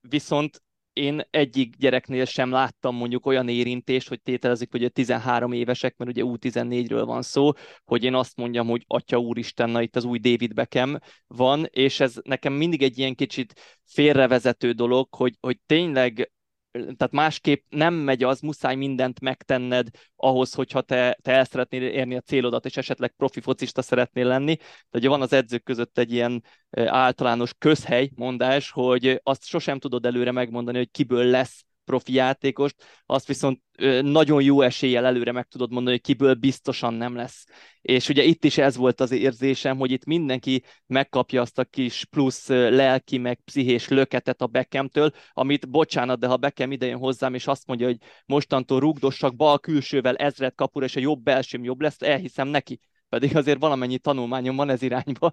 [0.01, 0.63] Viszont
[0.93, 6.11] én egyik gyereknél sem láttam mondjuk olyan érintést, hogy tételezik, hogy a 13 évesek, mert
[6.11, 7.51] ugye U14-ről van szó,
[7.85, 11.99] hogy én azt mondjam, hogy atya úristen, na itt az új David Beckham van, és
[11.99, 16.31] ez nekem mindig egy ilyen kicsit félrevezető dolog, hogy, hogy tényleg
[16.75, 22.15] tehát másképp nem megy az, muszáj mindent megtenned ahhoz, hogyha te, te el szeretnél érni
[22.15, 24.55] a célodat, és esetleg profi focista szeretnél lenni.
[24.89, 26.43] De ugye van az edzők között egy ilyen
[26.85, 33.27] általános közhely mondás, hogy azt sosem tudod előre megmondani, hogy kiből lesz profi játékost, azt
[33.27, 33.61] viszont
[34.01, 37.45] nagyon jó eséllyel előre meg tudod mondani, hogy kiből biztosan nem lesz.
[37.81, 42.05] És ugye itt is ez volt az érzésem, hogy itt mindenki megkapja azt a kis
[42.05, 47.47] plusz lelki, meg pszichés löketet a Beckhamtől, amit bocsánat, de ha Beckham idején hozzám, és
[47.47, 52.01] azt mondja, hogy mostantól rugdossak bal külsővel ezret kapur, és a jobb belsőm jobb lesz,
[52.01, 52.79] elhiszem neki
[53.15, 55.31] pedig azért valamennyi tanulmányom van ez irányba.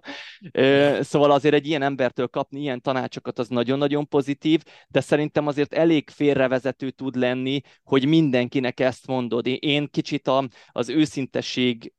[0.99, 6.09] Szóval azért egy ilyen embertől kapni ilyen tanácsokat az nagyon-nagyon pozitív, de szerintem azért elég
[6.09, 9.47] félrevezető tud lenni, hogy mindenkinek ezt mondod.
[9.47, 10.29] Én kicsit
[10.71, 11.93] az őszintesség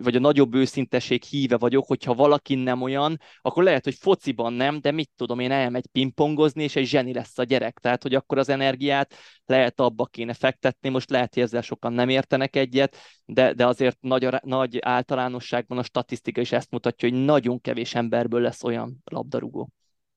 [0.00, 4.80] vagy a nagyobb őszinteség híve vagyok, hogyha valaki nem olyan, akkor lehet, hogy fociban nem,
[4.80, 7.78] de mit tudom én, elmegy pingpongozni, és egy zseni lesz a gyerek.
[7.78, 9.14] Tehát, hogy akkor az energiát
[9.46, 13.96] lehet abba kéne fektetni, most lehet, hogy ezzel sokan nem értenek egyet, de, de azért
[14.00, 19.70] nagy, nagy általánosságban a statisztika is ezt mutatja, hogy nagyon kevés emberből lesz olyan labdarúgó.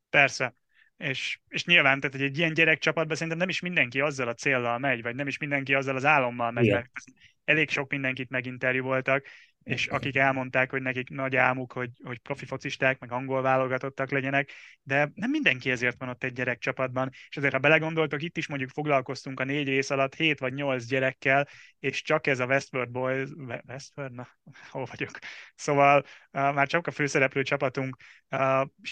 [0.09, 0.55] Persze.
[0.97, 4.77] És, és nyilván, tehát hogy egy ilyen gyerekcsapatban szerintem nem is mindenki azzal a céllal
[4.77, 6.77] megy, vagy nem is mindenki azzal az álommal megy, yeah.
[6.77, 6.91] mert
[7.45, 9.25] elég sok mindenkit meginterjúvoltak,
[9.63, 14.51] és akik elmondták, hogy nekik nagy álmuk, hogy, hogy profi focisták, meg angol válogatottak legyenek,
[14.81, 18.69] de nem mindenki ezért van ott egy gyerekcsapatban, és azért, ha belegondoltok, itt is mondjuk
[18.69, 21.47] foglalkoztunk a négy rész alatt hét vagy nyolc gyerekkel,
[21.79, 23.29] és csak ez a Westworld Boys,
[23.67, 24.13] Westworld?
[24.13, 24.27] Na,
[24.69, 25.11] hol vagyok?
[25.55, 27.95] Szóval uh, már csak a főszereplő csapatunk
[28.29, 28.39] uh,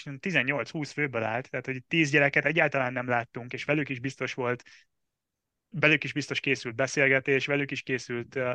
[0.02, 4.62] 18-20 főből állt, tehát hogy 10 gyereket egyáltalán nem láttunk, és velük is biztos volt
[5.74, 8.52] velük is biztos készült beszélgetés, velük is készült uh,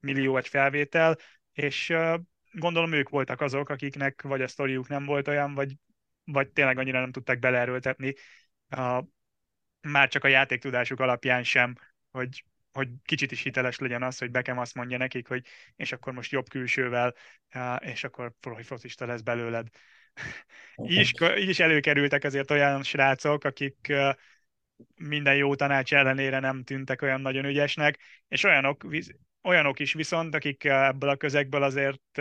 [0.00, 1.18] millió egy felvétel,
[1.54, 2.20] és uh,
[2.52, 5.76] gondolom ők voltak azok, akiknek vagy a sztoriuk nem volt olyan, vagy,
[6.24, 8.14] vagy tényleg annyira nem tudták beleerőltetni,
[8.76, 9.04] uh,
[9.80, 11.74] már csak a játéktudásuk alapján sem,
[12.10, 16.12] hogy, hogy kicsit is hiteles legyen az, hogy Bekem azt mondja nekik, hogy és akkor
[16.12, 17.14] most jobb külsővel,
[17.54, 19.68] uh, és akkor profi focista lesz belőled.
[20.76, 24.14] így, is, így is előkerültek azért olyan srácok, akik uh,
[24.94, 28.84] minden jó tanács ellenére nem tűntek olyan nagyon ügyesnek, és olyanok,
[29.44, 32.20] olyanok is viszont, akik ebből a közegből azért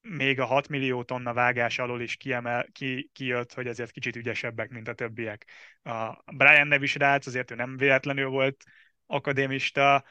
[0.00, 4.70] még a 6 millió tonna vágás alól is kiemel, ki, kijött, hogy azért kicsit ügyesebbek,
[4.70, 5.46] mint a többiek.
[5.82, 8.64] A Brian nevű srác, azért ő nem véletlenül volt
[9.06, 10.04] akadémista,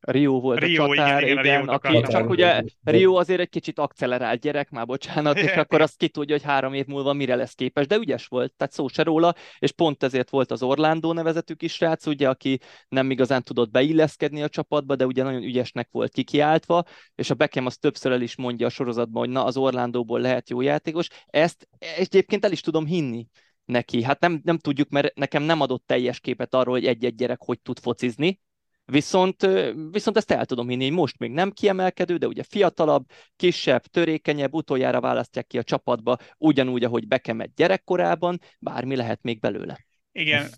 [0.00, 3.78] Rio volt Rio, a csatár, igen, igen, igen aki, csak ugye Rio azért egy kicsit
[3.78, 7.54] akcelerált gyerek, már bocsánat, és akkor azt ki tudja, hogy három év múlva mire lesz
[7.54, 11.54] képes, de ügyes volt, tehát szó se róla, és pont ezért volt az Orlando nevezetű
[11.54, 16.12] kis srác, ugye, aki nem igazán tudott beilleszkedni a csapatba, de ugye nagyon ügyesnek volt
[16.12, 16.84] kikiáltva,
[17.14, 20.50] és a Beckham az többször el is mondja a sorozatban, hogy na, az Orlandóból lehet
[20.50, 23.26] jó játékos, ezt egyébként el is tudom hinni
[23.64, 24.02] neki.
[24.02, 27.60] Hát nem, nem tudjuk, mert nekem nem adott teljes képet arról, hogy egy-egy gyerek hogy
[27.60, 28.40] tud focizni,
[28.90, 29.46] Viszont,
[29.90, 33.04] viszont ezt el tudom hinni, most még nem kiemelkedő, de ugye fiatalabb,
[33.36, 39.86] kisebb, törékenyebb, utoljára választják ki a csapatba, ugyanúgy, ahogy bekemett gyerekkorában, bármi lehet még belőle.
[40.12, 40.50] Igen,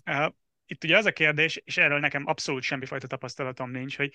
[0.65, 4.13] itt ugye az a kérdés, és erről nekem abszolút semmifajta tapasztalatom nincs, hogy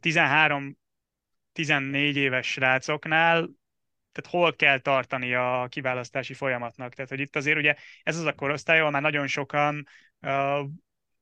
[0.00, 0.74] 13-14
[2.14, 3.48] éves srácoknál
[4.12, 6.94] tehát hol kell tartani a kiválasztási folyamatnak.
[6.94, 9.86] Tehát, hogy itt azért ugye ez az a korosztály, ahol már nagyon sokan
[10.20, 10.68] uh,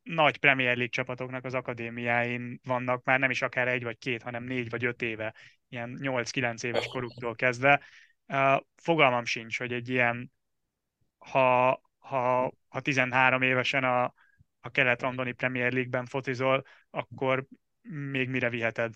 [0.07, 4.45] nagy Premier League csapatoknak az akadémiáin vannak már nem is akár egy vagy két, hanem
[4.45, 5.35] négy vagy öt éve,
[5.69, 7.83] ilyen 8-9 éves koruktól kezdve.
[8.75, 10.33] Fogalmam sincs, hogy egy ilyen,
[11.19, 14.15] ha, ha, ha 13 évesen a,
[14.61, 17.47] a kelet-londoni Premier League-ben fotizol, akkor
[17.89, 18.95] még mire viheted?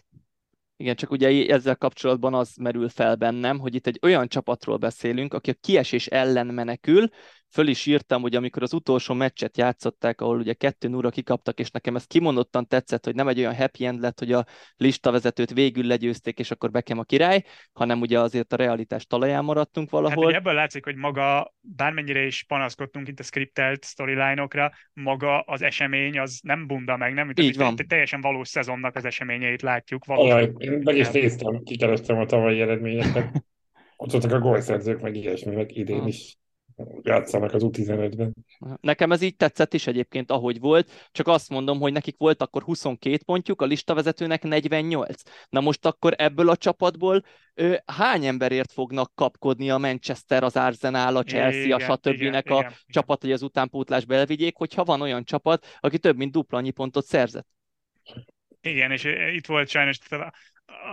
[0.77, 5.35] Igen, csak ugye ezzel kapcsolatban az merül fel bennem, hogy itt egy olyan csapatról beszélünk,
[5.35, 7.09] aki a kiesés ellen menekül,
[7.51, 11.71] föl is írtam, hogy amikor az utolsó meccset játszották, ahol ugye kettő núra kikaptak, és
[11.71, 14.45] nekem ez kimondottan tetszett, hogy nem egy olyan happy end lett, hogy a
[14.77, 19.91] listavezetőt végül legyőzték, és akkor bekem a király, hanem ugye azért a realitás talaján maradtunk
[19.91, 20.27] valahol.
[20.27, 26.19] Hát ebből látszik, hogy maga, bármennyire is panaszkodtunk itt a scriptelt storyline-okra, maga az esemény
[26.19, 27.33] az nem bunda meg, nem?
[27.41, 27.77] Így van.
[27.89, 30.05] Teljesen valós szezonnak az eseményeit látjuk.
[30.05, 33.29] Valós Ajaj, én meg is néztem, kikerestem a tavalyi eredményeket.
[33.97, 36.39] Ott voltak a gólszerzők, meg ilyesmi, meg idén is
[37.03, 38.35] játszanak az U15-ben.
[38.81, 42.63] Nekem ez így tetszett is egyébként, ahogy volt, csak azt mondom, hogy nekik volt akkor
[42.63, 45.23] 22 pontjuk, a listavezetőnek 48.
[45.49, 51.17] Na most akkor ebből a csapatból ő, hány emberért fognak kapkodni a Manchester, az Arsenal,
[51.17, 52.07] a Chelsea, igen, a stb.
[52.07, 56.33] Igen, a igen, csapat, hogy az utánpótlásba elvigyék, hogyha van olyan csapat, aki több mint
[56.33, 57.47] dupla annyi pontot szerzett.
[58.63, 59.05] Igen, és
[59.35, 59.99] itt volt sajnos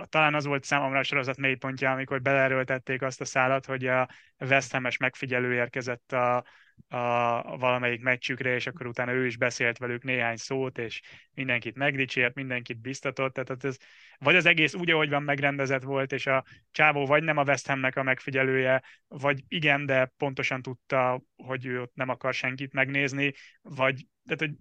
[0.08, 4.08] talán az volt számomra a sorozat mélypontja, amikor belerőltették azt a szállat, hogy a
[4.38, 6.36] West Ham-es megfigyelő érkezett a,
[6.88, 11.02] a valamelyik meccsükre, és akkor utána ő is beszélt velük néhány szót, és
[11.34, 13.76] mindenkit megdicsért, mindenkit biztatott, tehát ez,
[14.18, 17.66] vagy az egész úgy, ahogy van megrendezett volt, és a csávó vagy nem a West
[17.66, 23.32] Hamnek a megfigyelője, vagy igen, de pontosan tudta, hogy ő ott nem akar senkit megnézni,
[23.62, 24.52] vagy tehát, hogy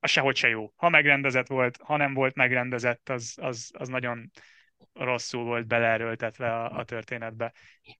[0.00, 0.72] az sehogy se jó.
[0.76, 4.30] Ha megrendezett volt, ha nem volt megrendezett, az, az, az nagyon
[4.92, 7.52] rosszul volt beleerőltetve a, a történetbe.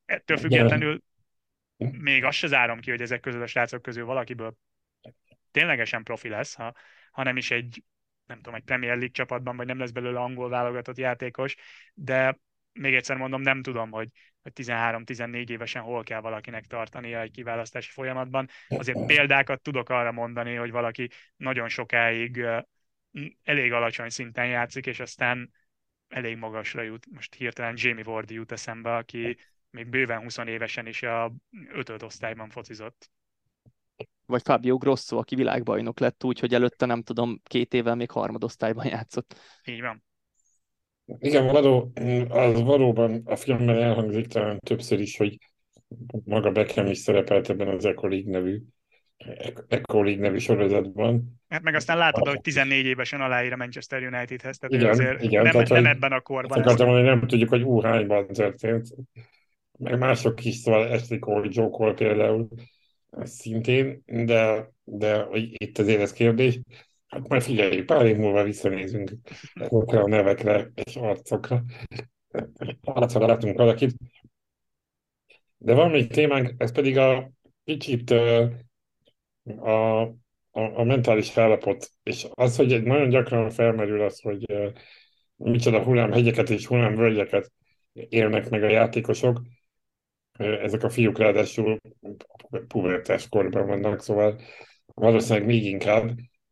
[0.05, 1.03] Ettől függetlenül
[1.77, 4.55] még azt se zárom ki, hogy ezek közül a srácok közül valakiből
[5.51, 6.75] ténylegesen profi lesz, ha,
[7.11, 7.85] ha nem is egy
[8.31, 11.57] nem tudom, egy Premier League csapatban, vagy nem lesz belőle angol válogatott játékos,
[11.95, 12.39] de
[12.73, 14.09] még egyszer mondom, nem tudom, hogy,
[14.43, 18.49] hogy 13-14 évesen hol kell valakinek tartania egy kiválasztási folyamatban.
[18.69, 22.45] Azért példákat tudok arra mondani, hogy valaki nagyon sokáig
[23.43, 25.51] elég alacsony szinten játszik, és aztán
[26.09, 27.07] elég magasra jut.
[27.11, 29.37] Most hirtelen Jamie Ward jut eszembe, aki
[29.71, 31.33] még bőven 20 évesen is a
[31.69, 33.11] ötöd osztályban focizott.
[34.27, 38.87] Vagy Fabio Grosso, aki világbajnok lett úgy, hogy előtte nem tudom, két évvel még harmadosztályban
[38.87, 39.41] játszott.
[39.65, 40.03] Így van.
[41.19, 41.93] Igen, való,
[42.29, 45.39] az valóban a filmben elhangzik talán többször is, hogy
[46.25, 48.61] maga Beckham is szerepelt ebben az Eco League nevű,
[49.69, 51.41] Eco League nevű sorozatban.
[51.49, 55.43] Hát meg aztán látod, hogy 14 évesen aláír a Manchester Unitedhez, tehát igen, azért igen,
[55.43, 56.59] nem, tehát, nem ebben a korban.
[56.59, 58.89] Akartam mondani, nem tudjuk, hogy ú, hányban történt.
[59.79, 61.01] Meg mások is, szóval
[61.43, 62.49] Joe Cole például
[63.23, 66.61] szintén, de, de itt azért ez kérdés.
[67.11, 69.11] Hát majd figyeljük, pár év múlva visszanézünk
[69.55, 71.65] ezekre a nevekre és arcokra.
[72.81, 73.95] Arcra látunk valakit.
[75.57, 77.31] De van még témánk, ez pedig a
[77.65, 80.01] kicsit a, a,
[80.51, 84.45] a mentális állapot, és az, hogy nagyon gyakran felmerül az, hogy
[85.37, 87.53] micsoda hullámhegyeket és hullámvölgyeket
[87.93, 89.43] élnek meg a játékosok,
[90.39, 91.81] ezek a fiúk ráadásul
[92.69, 94.41] pubertás korban vannak, szóval
[94.95, 96.11] valószínűleg még inkább.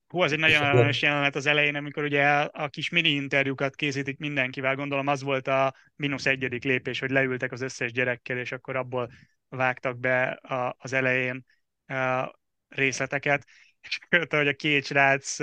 [0.08, 4.18] Hú, az egy nagyon aranyos jelenet az elején, amikor ugye a kis mini interjúkat készítik
[4.18, 8.76] mindenkivel, gondolom az volt a mínusz egyedik lépés, hogy leültek az összes gyerekkel, és akkor
[8.76, 9.10] abból
[9.48, 11.44] vágtak be a, az elején
[11.86, 12.32] a
[12.68, 13.44] részleteket,
[13.88, 15.36] és akkor, hogy a két srác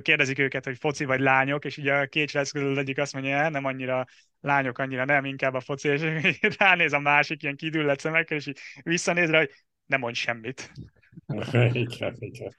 [0.00, 3.48] kérdezik őket, hogy foci vagy lányok, és ugye a két srác közül egyik azt mondja,
[3.48, 4.06] nem annyira
[4.40, 6.02] lányok, annyira nem, inkább a foci, és
[6.58, 9.50] ránéz a másik ilyen kidüllett szemekkel, és így visszanéz rá, hogy
[9.86, 10.72] nem mond semmit.
[11.72, 12.54] igen, igen.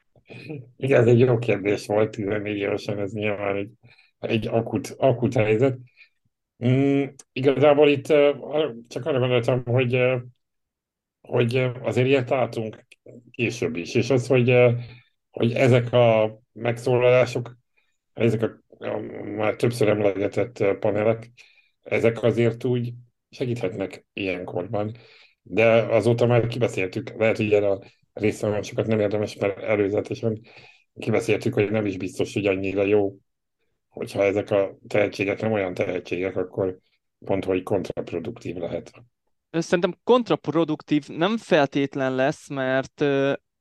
[0.78, 3.72] Igen, ez egy jó kérdés volt, 14 évesen, ez nyilván egy,
[4.20, 5.78] egy akut, akut helyzet.
[6.66, 8.08] Mm, igazából itt
[8.88, 10.00] csak arra gondoltam, hogy,
[11.22, 12.86] hogy azért ilyet látunk
[13.32, 14.56] később is, és az, hogy,
[15.32, 17.58] hogy ezek a megszólalások,
[18.14, 21.32] ezek a, már többször emlegetett panelek,
[21.84, 22.94] ezek azért úgy
[23.30, 24.98] segíthetnek ilyenkorban.
[25.42, 27.82] De azóta már kibeszéltük, lehet, hogy erre a
[28.14, 30.41] részre sokat nem érdemes, mert előzetesen
[30.99, 33.18] kibeszéltük, hogy nem is biztos, hogy annyira jó,
[33.89, 36.78] hogyha ezek a tehetségek nem olyan tehetségek, akkor
[37.26, 38.91] pont, hogy kontraproduktív lehet.
[39.49, 43.05] Szerintem kontraproduktív nem feltétlen lesz, mert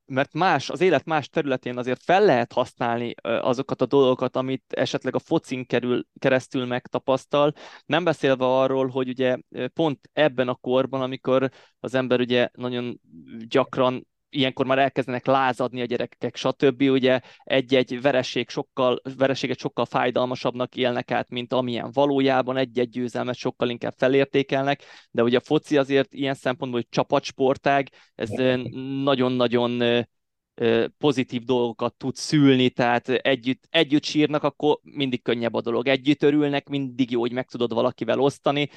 [0.05, 5.15] mert más, az élet más területén azért fel lehet használni azokat a dolgokat, amit esetleg
[5.15, 7.53] a focin kerül, keresztül megtapasztal,
[7.85, 9.37] nem beszélve arról, hogy ugye
[9.73, 11.49] pont ebben a korban, amikor
[11.79, 12.99] az ember ugye nagyon
[13.47, 16.81] gyakran ilyenkor már elkezdenek lázadni a gyerekek, stb.
[16.81, 23.69] Ugye egy-egy vereség sokkal, vereséget sokkal fájdalmasabbnak élnek át, mint amilyen valójában egy-egy győzelmet sokkal
[23.69, 24.81] inkább felértékelnek,
[25.11, 28.29] de ugye a foci azért ilyen szempontból, hogy csapatsportág, ez
[29.03, 30.05] nagyon-nagyon
[30.97, 35.87] pozitív dolgokat tud szülni, tehát együtt, együtt sírnak, akkor mindig könnyebb a dolog.
[35.87, 38.69] Együtt örülnek, mindig jó, hogy meg tudod valakivel osztani.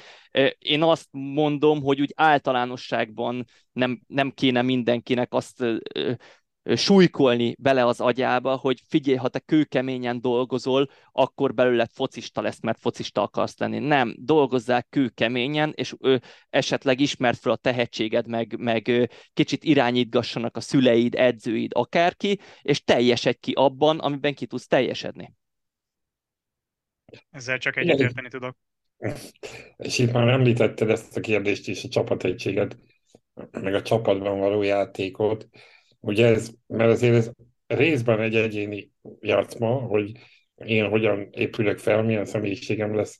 [0.57, 5.63] Én azt mondom, hogy úgy általánosságban nem, nem kéne mindenkinek azt
[6.75, 12.79] súlykolni bele az agyába, hogy figyelj, ha te kőkeményen dolgozol, akkor belőled focista lesz, mert
[12.79, 13.79] focista akarsz lenni.
[13.79, 20.61] Nem, dolgozzál kőkeményen, és ő esetleg ismert fel a tehetséged, meg, meg kicsit irányítgassanak a
[20.61, 25.33] szüleid, edzőid, akárki, és teljesedj ki abban, amiben ki tudsz teljesedni.
[27.31, 28.57] Ezzel csak egyetérteni tudok.
[29.77, 32.77] És itt már említetted ezt a kérdést is, a csapategységet,
[33.51, 35.47] meg a csapatban való játékot.
[35.99, 37.31] Ugye ez, mert azért ez
[37.67, 40.11] részben egy egyéni játszma, hogy
[40.55, 43.19] én hogyan épülök fel, milyen személyiségem lesz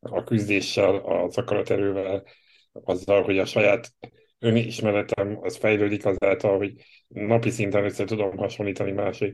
[0.00, 2.24] a küzdéssel, az akaraterővel,
[2.72, 3.92] azzal, hogy a saját
[4.38, 6.74] önismeretem az fejlődik azáltal, hogy
[7.08, 9.32] napi szinten össze tudom hasonlítani másik,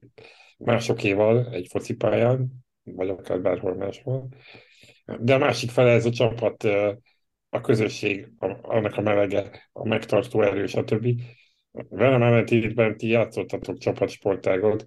[0.58, 2.48] másokéval egy focipályán,
[2.82, 4.28] vagy akár bárhol máshol.
[5.18, 6.64] De a másik fele ez a csapat,
[7.50, 8.28] a közösség,
[8.62, 11.06] annak a melege, a megtartó erő, stb.
[11.72, 14.86] Velem ellentétben ti játszottatok csapatsportágot,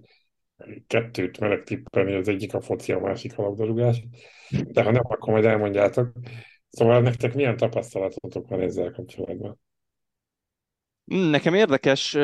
[0.86, 4.02] kettőt merek tippelni, az egyik a foci, a másik a labdarúgás,
[4.50, 6.12] de ha nem, akkor majd elmondjátok.
[6.70, 9.60] Szóval nektek milyen tapasztalatotok van ezzel kapcsolatban?
[11.14, 12.16] Mm, Nekem érdekes,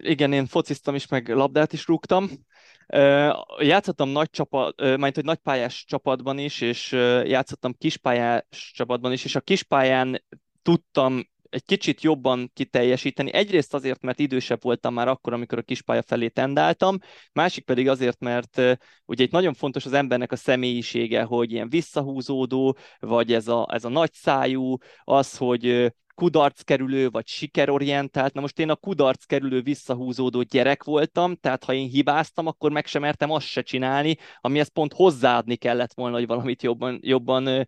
[0.00, 2.30] igen, én fociztam is, meg labdát is rúgtam.
[3.58, 6.92] Játszottam nagy csapat, majd hogy nagypályás csapatban is, és
[7.24, 10.24] játszottam kispályás csapatban is, és a kispályán
[10.62, 13.32] tudtam egy kicsit jobban kiteljesíteni.
[13.32, 16.98] Egyrészt azért, mert idősebb voltam már akkor, amikor a kispálya felé tendáltam,
[17.32, 18.56] másik pedig azért, mert
[19.04, 23.84] ugye itt nagyon fontos az embernek a személyisége, hogy ilyen visszahúzódó, vagy ez a, ez
[23.84, 28.34] a nagy szájú, az, hogy ö, kudarckerülő vagy sikerorientált.
[28.34, 33.02] Na most én a kudarckerülő visszahúzódó gyerek voltam, tehát ha én hibáztam, akkor meg sem
[33.02, 37.66] mertem azt se csinálni, amihez pont hozzáadni kellett volna, hogy valamit jobban, jobban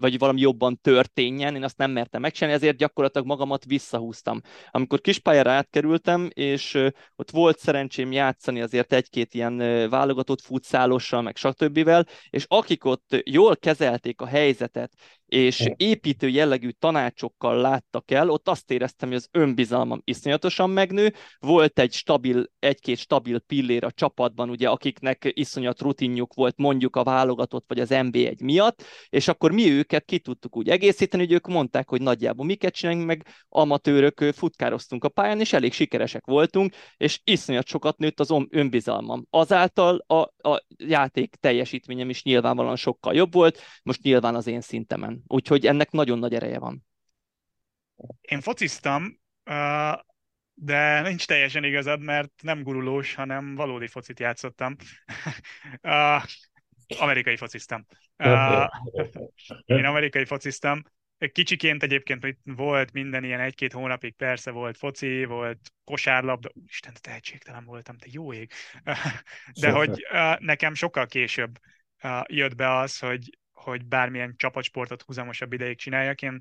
[0.00, 4.40] vagy valami jobban történjen, én azt nem mertem megcsinálni, ezért gyakorlatilag magamat visszahúztam.
[4.70, 6.74] Amikor kispályára átkerültem, és
[7.16, 9.56] ott volt szerencsém játszani azért egy-két ilyen
[9.90, 11.90] válogatott futszálossal, meg stb.
[12.30, 14.92] és akik ott jól kezelték a helyzetet,
[15.32, 21.78] és építő jellegű tanácsokkal láttak el, ott azt éreztem, hogy az önbizalmam iszonyatosan megnő, volt
[21.78, 27.64] egy stabil, egy-két stabil pillér a csapatban, ugye, akiknek iszonyat rutinjuk volt mondjuk a válogatott
[27.68, 31.88] vagy az NB1 miatt, és akkor mi őket ki tudtuk úgy egészíteni, hogy ők mondták,
[31.88, 37.66] hogy nagyjából miket csináljunk, meg amatőrök futkároztunk a pályán, és elég sikeresek voltunk, és iszonyat
[37.66, 39.26] sokat nőtt az önbizalmam.
[39.30, 45.21] Azáltal a, a játék teljesítményem is nyilvánvalóan sokkal jobb volt, most nyilván az én szintemen.
[45.26, 46.86] Úgyhogy ennek nagyon nagy ereje van.
[48.20, 49.20] Én fociztam,
[50.54, 54.76] de nincs teljesen igazad, mert nem gurulós, hanem valódi focit játszottam.
[56.98, 57.86] Amerikai fociztam.
[59.64, 60.82] Én amerikai fociztam.
[61.32, 67.64] Kicsiként egyébként itt volt minden ilyen egy-két hónapig, persze volt foci, volt kosárlabda, Isten, tehetségtelen
[67.64, 68.52] voltam, te jó ég.
[69.60, 70.06] De hogy
[70.38, 71.58] nekem sokkal később
[72.26, 76.22] jött be az, hogy hogy bármilyen csapatsportot húzamosabb ideig csináljak.
[76.22, 76.40] Én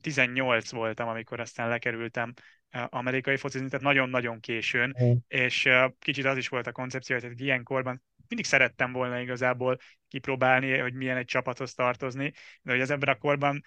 [0.00, 2.32] 18 voltam, amikor aztán lekerültem
[2.70, 5.12] amerikai focizni, tehát nagyon-nagyon későn, mm.
[5.28, 10.78] és kicsit az is volt a koncepció, hogy ilyen korban mindig szerettem volna igazából kipróbálni,
[10.78, 12.32] hogy milyen egy csapathoz tartozni,
[12.62, 13.62] de hogy az ebben a korban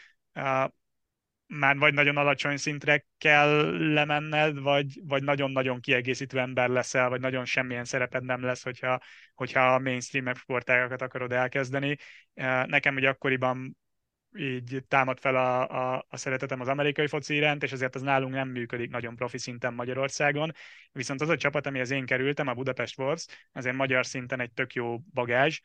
[1.48, 7.46] már vagy nagyon alacsony szintre kell lemenned, vagy, vagy nagyon-nagyon kiegészítő ember leszel, vagy nagyon
[7.46, 9.00] semmilyen szereped nem lesz, hogyha,
[9.34, 11.98] hogyha a mainstream sportágakat akarod elkezdeni.
[12.66, 13.78] Nekem ugye akkoriban
[14.38, 18.34] így támad fel a, a, a szeretetem az amerikai foci iránt, és azért az nálunk
[18.34, 20.52] nem működik nagyon profi szinten Magyarországon.
[20.92, 24.74] Viszont az a csapat, amihez én kerültem, a Budapest Wolves, azért magyar szinten egy tök
[24.74, 25.60] jó bagázs.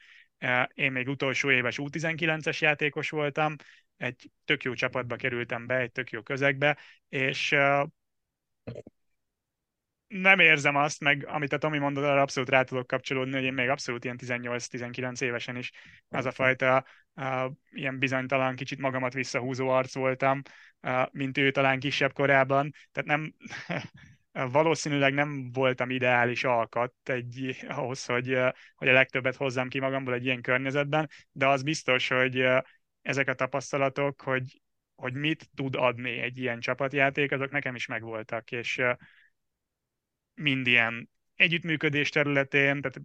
[0.74, 3.56] Én még utolsó éves U19-es játékos voltam,
[3.96, 6.78] egy tök jó csapatba kerültem be, egy tök jó közegbe,
[7.08, 7.56] és
[10.08, 13.52] nem érzem azt, meg amit a Tomi mondott, arra abszolút rá tudok kapcsolódni, hogy én
[13.52, 15.72] még abszolút ilyen 18-19 évesen is
[16.08, 16.84] az a fajta
[17.14, 20.42] uh, ilyen bizonytalan, kicsit magamat visszahúzó arc voltam,
[20.82, 22.72] uh, mint ő talán kisebb korában.
[22.92, 23.34] Tehát nem,
[24.46, 28.38] valószínűleg nem voltam ideális alkat egy, ahhoz, hogy,
[28.74, 32.44] hogy a legtöbbet hozzam ki magamból egy ilyen környezetben, de az biztos, hogy
[33.02, 34.60] ezek a tapasztalatok, hogy,
[34.94, 38.82] hogy mit tud adni egy ilyen csapatjáték, azok nekem is megvoltak, és
[40.34, 43.00] mind ilyen együttműködés területén, tehát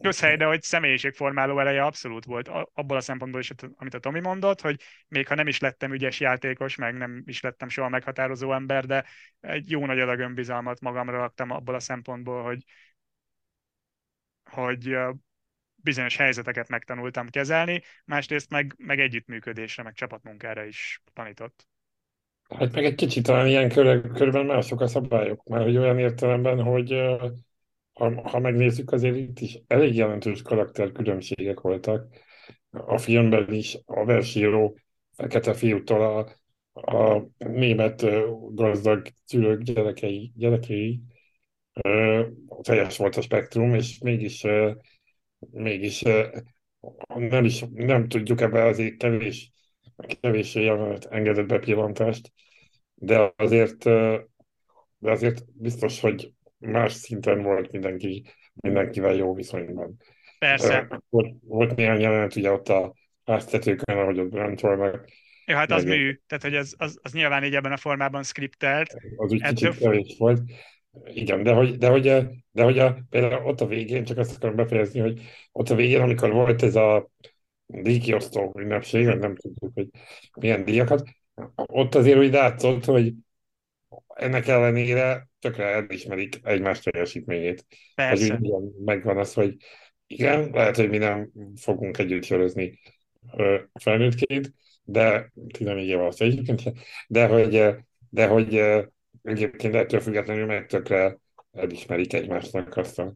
[0.00, 4.60] közhely, de hogy személyiségformáló eleje abszolút volt abból a szempontból is, amit a Tomi mondott,
[4.60, 8.86] hogy még ha nem is lettem ügyes játékos, meg nem is lettem soha meghatározó ember,
[8.86, 9.04] de
[9.40, 12.64] egy jó nagy adag önbizalmat magamra raktam abból a szempontból, hogy,
[14.50, 14.96] hogy
[15.74, 21.66] bizonyos helyzeteket megtanultam kezelni, másrészt meg, meg együttműködésre, meg csapatmunkára is tanított.
[22.56, 26.62] Hát meg egy kicsit talán ilyen kör, körben mások a szabályok, mert hogy olyan értelemben,
[26.62, 26.92] hogy
[27.98, 32.06] ha, ha megnézzük, azért itt is elég jelentős karakterkülönbségek voltak.
[32.70, 34.78] A filmben is a versíró
[35.12, 36.28] fekete fiútól a,
[36.92, 38.04] a német
[38.54, 41.00] gazdag szülők gyerekei, gyerekei
[42.62, 44.46] teljes volt a spektrum, és mégis
[45.50, 46.02] mégis
[47.14, 49.52] nem is nem tudjuk ebbe azért kevés,
[50.20, 52.32] kevés jelenet engedett bepillantást,
[52.94, 53.84] de azért,
[54.98, 59.96] de azért biztos, hogy más szinten volt mindenki, mindenkivel jó viszonyban.
[60.38, 61.00] Persze.
[61.08, 62.94] Volt, volt néhány jelenet ugye ott a
[63.24, 65.04] háztetőkön, ahogy ott bent volnak.
[65.46, 68.94] Ja, hát az mű, tehát hogy az, az, az nyilván így ebben a formában skriptelt.
[69.16, 69.70] Az úgy Ettől...
[69.70, 70.40] kicsit kevés volt.
[71.06, 72.02] Igen, de hogy, de hogy,
[72.50, 75.20] de hogy a, például ott a végén, csak azt akarom befejezni, hogy
[75.52, 77.10] ott a végén, amikor volt ez a
[77.66, 79.88] díjkiosztó ünnepség, nem tudjuk, hogy
[80.40, 81.08] milyen díjakat,
[81.54, 83.12] ott azért úgy látszott, hogy
[84.14, 87.66] ennek ellenére tökre elismerik egymás teljesítményét.
[87.94, 88.34] Persze.
[88.34, 89.56] Hogy úgy megvan az, hogy
[90.06, 92.80] igen, lehet, hogy mi nem fogunk együtt sörözni
[93.72, 96.72] felnőttként, de 14 év alatt egyébként,
[97.06, 97.74] de hogy,
[98.10, 98.62] de hogy
[99.22, 101.18] egyébként ettől függetlenül meg tökre
[101.52, 103.14] elismerik egymásnak azt a,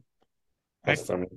[0.81, 1.27] azt, ami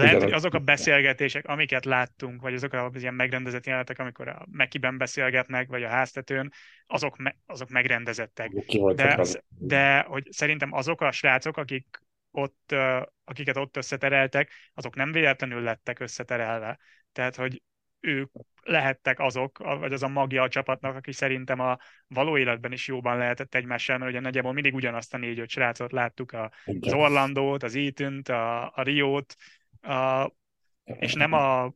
[0.00, 4.46] lehet, hogy azok a beszélgetések, amiket láttunk, vagy azok az ilyen megrendezett jelenetek, amikor a
[4.50, 6.52] Mekiben beszélgetnek, vagy a háztetőn,
[6.86, 8.50] azok, me, azok megrendezettek.
[8.94, 9.16] De,
[9.48, 12.74] de hogy szerintem azok a srácok, akik ott,
[13.24, 16.78] akiket ott összetereltek, azok nem véletlenül lettek összeterelve.
[17.12, 17.62] Tehát, hogy
[18.00, 18.32] ők
[18.62, 23.18] lehettek azok, vagy az a magja a csapatnak, aki szerintem a való életben is jóban
[23.18, 27.74] lehetett egymással, mert ugye nagyjából mindig ugyanazt a négy-öt srácot láttuk, a, az Orlandót, az
[27.74, 29.34] ethan a, a Riót,
[29.84, 30.32] a,
[30.84, 31.74] és nem a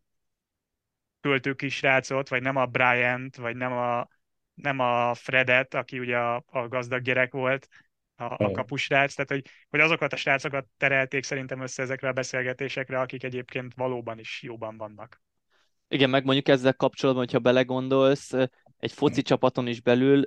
[1.20, 4.08] költő kisrácot, vagy nem a Bryant, vagy nem a,
[4.54, 7.68] nem a Fredet, aki ugye a, a gazdag gyerek volt,
[8.16, 13.00] a, a kapusrác, tehát hogy, hogy azokat a srácokat terelték szerintem össze ezekre a beszélgetésekre,
[13.00, 15.22] akik egyébként valóban is jóban vannak.
[15.88, 18.32] Igen, meg mondjuk ezzel kapcsolatban, hogyha belegondolsz,
[18.78, 20.24] egy foci csapaton is belül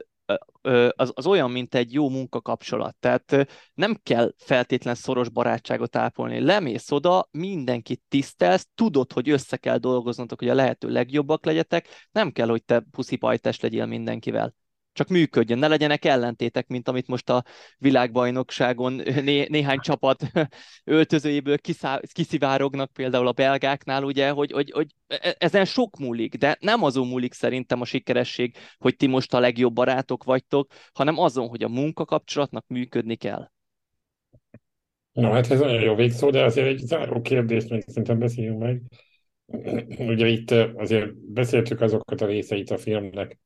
[0.91, 2.95] az, az olyan, mint egy jó munkakapcsolat.
[2.99, 6.39] Tehát nem kell feltétlen szoros barátságot ápolni.
[6.39, 12.31] Lemész oda, mindenkit tisztelsz, tudod, hogy össze kell dolgoznatok, hogy a lehető legjobbak legyetek, nem
[12.31, 14.55] kell, hogy te puszipajtes legyél mindenkivel
[14.93, 17.43] csak működjön, ne legyenek ellentétek, mint amit most a
[17.77, 20.31] világbajnokságon né- néhány csapat
[20.83, 26.57] öltözőjéből kiszá- kiszivárognak, például a belgáknál, ugye, hogy, hogy, hogy e-, ezen sok múlik, de
[26.59, 31.47] nem azon múlik szerintem a sikeresség, hogy ti most a legjobb barátok vagytok, hanem azon,
[31.47, 33.49] hogy a munkakapcsolatnak működni kell.
[35.11, 38.81] Na hát ez nagyon jó végszó, de azért egy záró kérdést még szerintem beszéljünk meg.
[40.13, 43.39] Ugye itt azért beszéltük azokat a részeit a filmnek,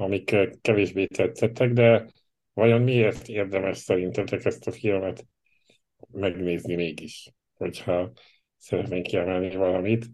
[0.00, 2.06] amik kevésbé tetszettek, de
[2.52, 5.26] vajon miért érdemes szerintetek ezt a filmet
[6.12, 8.12] megnézni mégis, hogyha
[8.58, 10.06] szeretnénk kiemelni valamit,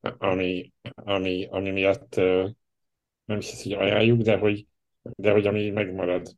[0.00, 2.14] ami, ami, ami miatt
[3.24, 4.66] nem is hogy ajánljuk, de hogy,
[5.02, 6.34] de hogy ami megmarad.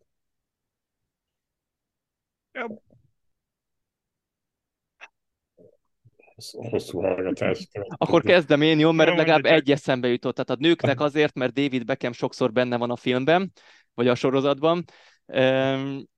[6.70, 7.68] Hosszú hallgatás.
[7.88, 10.34] Akkor kezdem én, jó, mert legalább egy eszembe jutott.
[10.34, 13.52] Tehát a nőknek azért, mert David Beckham sokszor benne van a filmben,
[13.94, 14.84] vagy a sorozatban.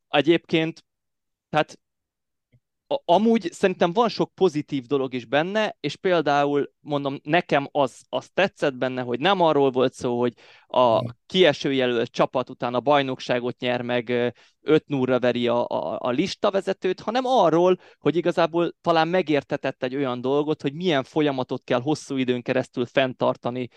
[0.08, 0.84] Egyébként,
[1.48, 1.78] tehát
[3.04, 8.74] amúgy szerintem van sok pozitív dolog is benne, és például mondom, nekem az, az tetszett
[8.74, 10.34] benne, hogy nem arról volt szó, hogy
[10.66, 16.10] a kieső jelölt csapat után a bajnokságot nyer meg 5 0 veri a, a, a
[16.10, 22.16] listavezetőt, hanem arról, hogy igazából talán megértetett egy olyan dolgot, hogy milyen folyamatot kell hosszú
[22.16, 23.68] időn keresztül fenntartani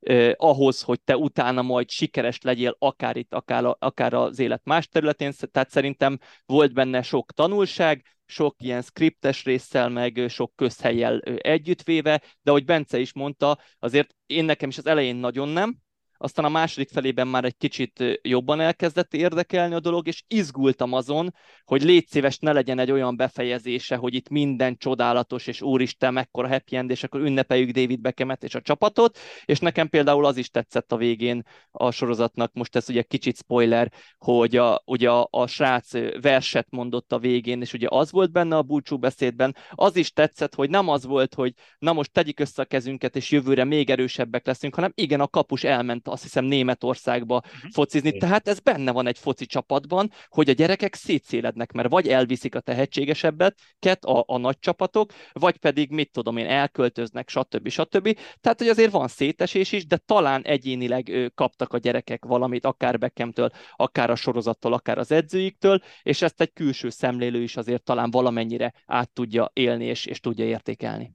[0.00, 4.88] eh, ahhoz, hogy te utána majd sikeres legyél, akár itt, akár, akár az élet más
[4.88, 5.32] területén.
[5.50, 12.50] Tehát szerintem volt benne sok tanulság, sok ilyen skriptes résszel, meg sok közhelyel együttvéve, de
[12.50, 15.76] ahogy Bence is mondta, azért én nekem is az elején nagyon nem,
[16.16, 21.34] aztán a második felében már egy kicsit jobban elkezdett érdekelni a dolog, és izgultam azon,
[21.64, 26.48] hogy légy szíves, ne legyen egy olyan befejezése, hogy itt minden csodálatos, és úristen, mekkora
[26.48, 30.50] happy end, és akkor ünnepeljük David Beckhamet és a csapatot, és nekem például az is
[30.50, 35.46] tetszett a végén a sorozatnak, most ez ugye kicsit spoiler, hogy a, ugye a, a
[35.46, 35.90] srác
[36.20, 40.54] verset mondott a végén, és ugye az volt benne a búcsú beszédben, az is tetszett,
[40.54, 44.46] hogy nem az volt, hogy na most tegyük össze a kezünket, és jövőre még erősebbek
[44.46, 47.70] leszünk, hanem igen, a kapus elment azt hiszem Németországba uh-huh.
[47.72, 48.18] focizni.
[48.18, 52.60] Tehát ez benne van egy foci csapatban, hogy a gyerekek szétszélednek, mert vagy elviszik a
[52.60, 57.68] tehetségesebbet, ket a, a nagy csapatok, vagy pedig, mit tudom én, elköltöznek, stb.
[57.68, 58.18] stb.
[58.40, 63.50] Tehát, hogy azért van szétesés is, de talán egyénileg kaptak a gyerekek valamit, akár Beckhamtől,
[63.76, 68.72] akár a sorozattól, akár az edzőiktől, és ezt egy külső szemlélő is azért talán valamennyire
[68.86, 71.14] át tudja élni és, és tudja értékelni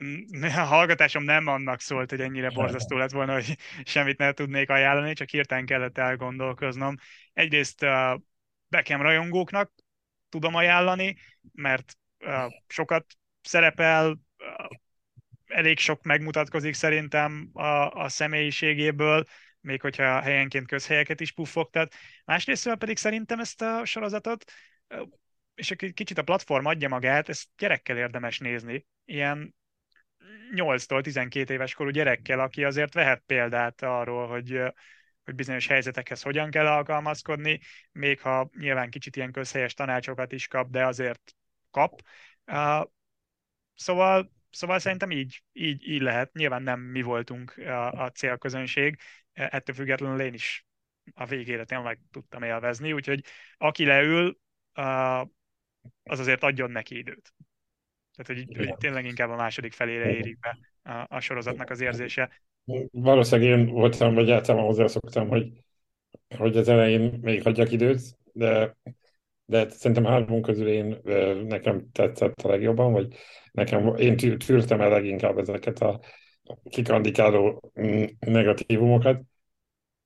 [0.42, 5.12] a hallgatásom nem annak szólt, hogy ennyire borzasztó lett volna, hogy semmit nem tudnék ajánlani,
[5.12, 6.96] csak hirtelen kellett elgondolkoznom.
[7.32, 8.22] Egyrészt a
[8.68, 9.72] Beckham rajongóknak
[10.28, 11.16] tudom ajánlani,
[11.52, 11.96] mert
[12.66, 13.06] sokat
[13.42, 14.18] szerepel,
[15.46, 19.24] elég sok megmutatkozik szerintem a, a személyiségéből,
[19.60, 21.94] még hogyha helyenként közhelyeket is puffogtat.
[22.24, 24.52] Másrészt pedig szerintem ezt a sorozatot,
[25.54, 28.86] és egy kicsit a platform adja magát, ezt gyerekkel érdemes nézni.
[29.04, 29.54] Ilyen
[30.54, 34.62] 8-tól 12 éves korú gyerekkel, aki azért vehet példát arról, hogy,
[35.24, 37.60] hogy bizonyos helyzetekhez hogyan kell alkalmazkodni,
[37.92, 41.34] még ha nyilván kicsit ilyen közhelyes tanácsokat is kap, de azért
[41.70, 42.00] kap.
[43.74, 46.32] Szóval, szóval szerintem így, így, így lehet.
[46.32, 48.98] Nyilván nem mi voltunk a, a célközönség,
[49.32, 50.64] ettől függetlenül én is
[51.14, 53.24] a végére tényleg tudtam élvezni, úgyhogy
[53.56, 54.38] aki leül,
[56.02, 57.34] az azért adjon neki időt.
[58.16, 62.30] Tehát, hogy, hogy tényleg inkább a második felére érik be a, a sorozatnak az érzése.
[62.90, 65.52] Valószínűleg én voltam, vagy általában hozzászoktam, hogy,
[66.36, 68.00] hogy az elején még hagyjak időt,
[68.32, 68.76] de
[69.50, 71.00] de szerintem hármunk közül én,
[71.46, 73.14] nekem tetszett a legjobban, vagy
[73.52, 76.00] nekem, én tűrtem el leginkább ezeket a
[76.70, 79.22] kikandikáló mm, negatívumokat.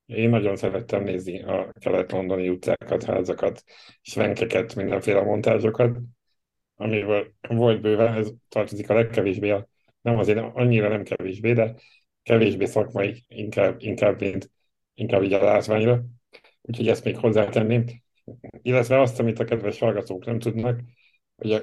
[0.07, 3.63] Én nagyon szerettem nézni a kelet-londoni utcákat, házakat,
[4.01, 5.99] svenkeket, mindenféle montázsokat,
[6.77, 9.69] amiből volt bőven, ez tartozik a legkevésbé, a,
[10.01, 11.75] nem azért annyira nem kevésbé, de
[12.23, 14.51] kevésbé szakmai, inkább, inkább, mint,
[14.95, 16.05] inkább így a látványra.
[16.63, 17.85] Úgyhogy ezt még hozzátenném.
[18.63, 20.81] Illetve azt, amit a kedves hallgatók nem tudnak,
[21.37, 21.63] hogy a,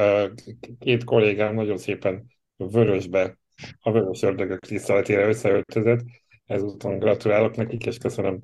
[0.00, 0.32] a
[0.78, 2.26] két kollégám nagyon szépen
[2.56, 3.38] vörösbe,
[3.80, 6.00] a vörös ördögök tiszteletére összeöltözött.
[6.44, 8.42] Ezúton gratulálok nekik, és köszönöm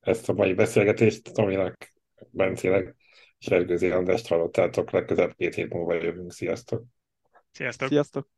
[0.00, 1.32] ezt a mai beszélgetést.
[1.32, 1.92] Tominak,
[2.30, 2.96] Bencének,
[3.42, 6.32] Sergőzi Andrást hallottátok, legközelebb két hét múlva jövünk.
[6.32, 6.84] Sziasztok!
[7.50, 7.88] Sziasztok!
[7.88, 8.28] Sziasztok!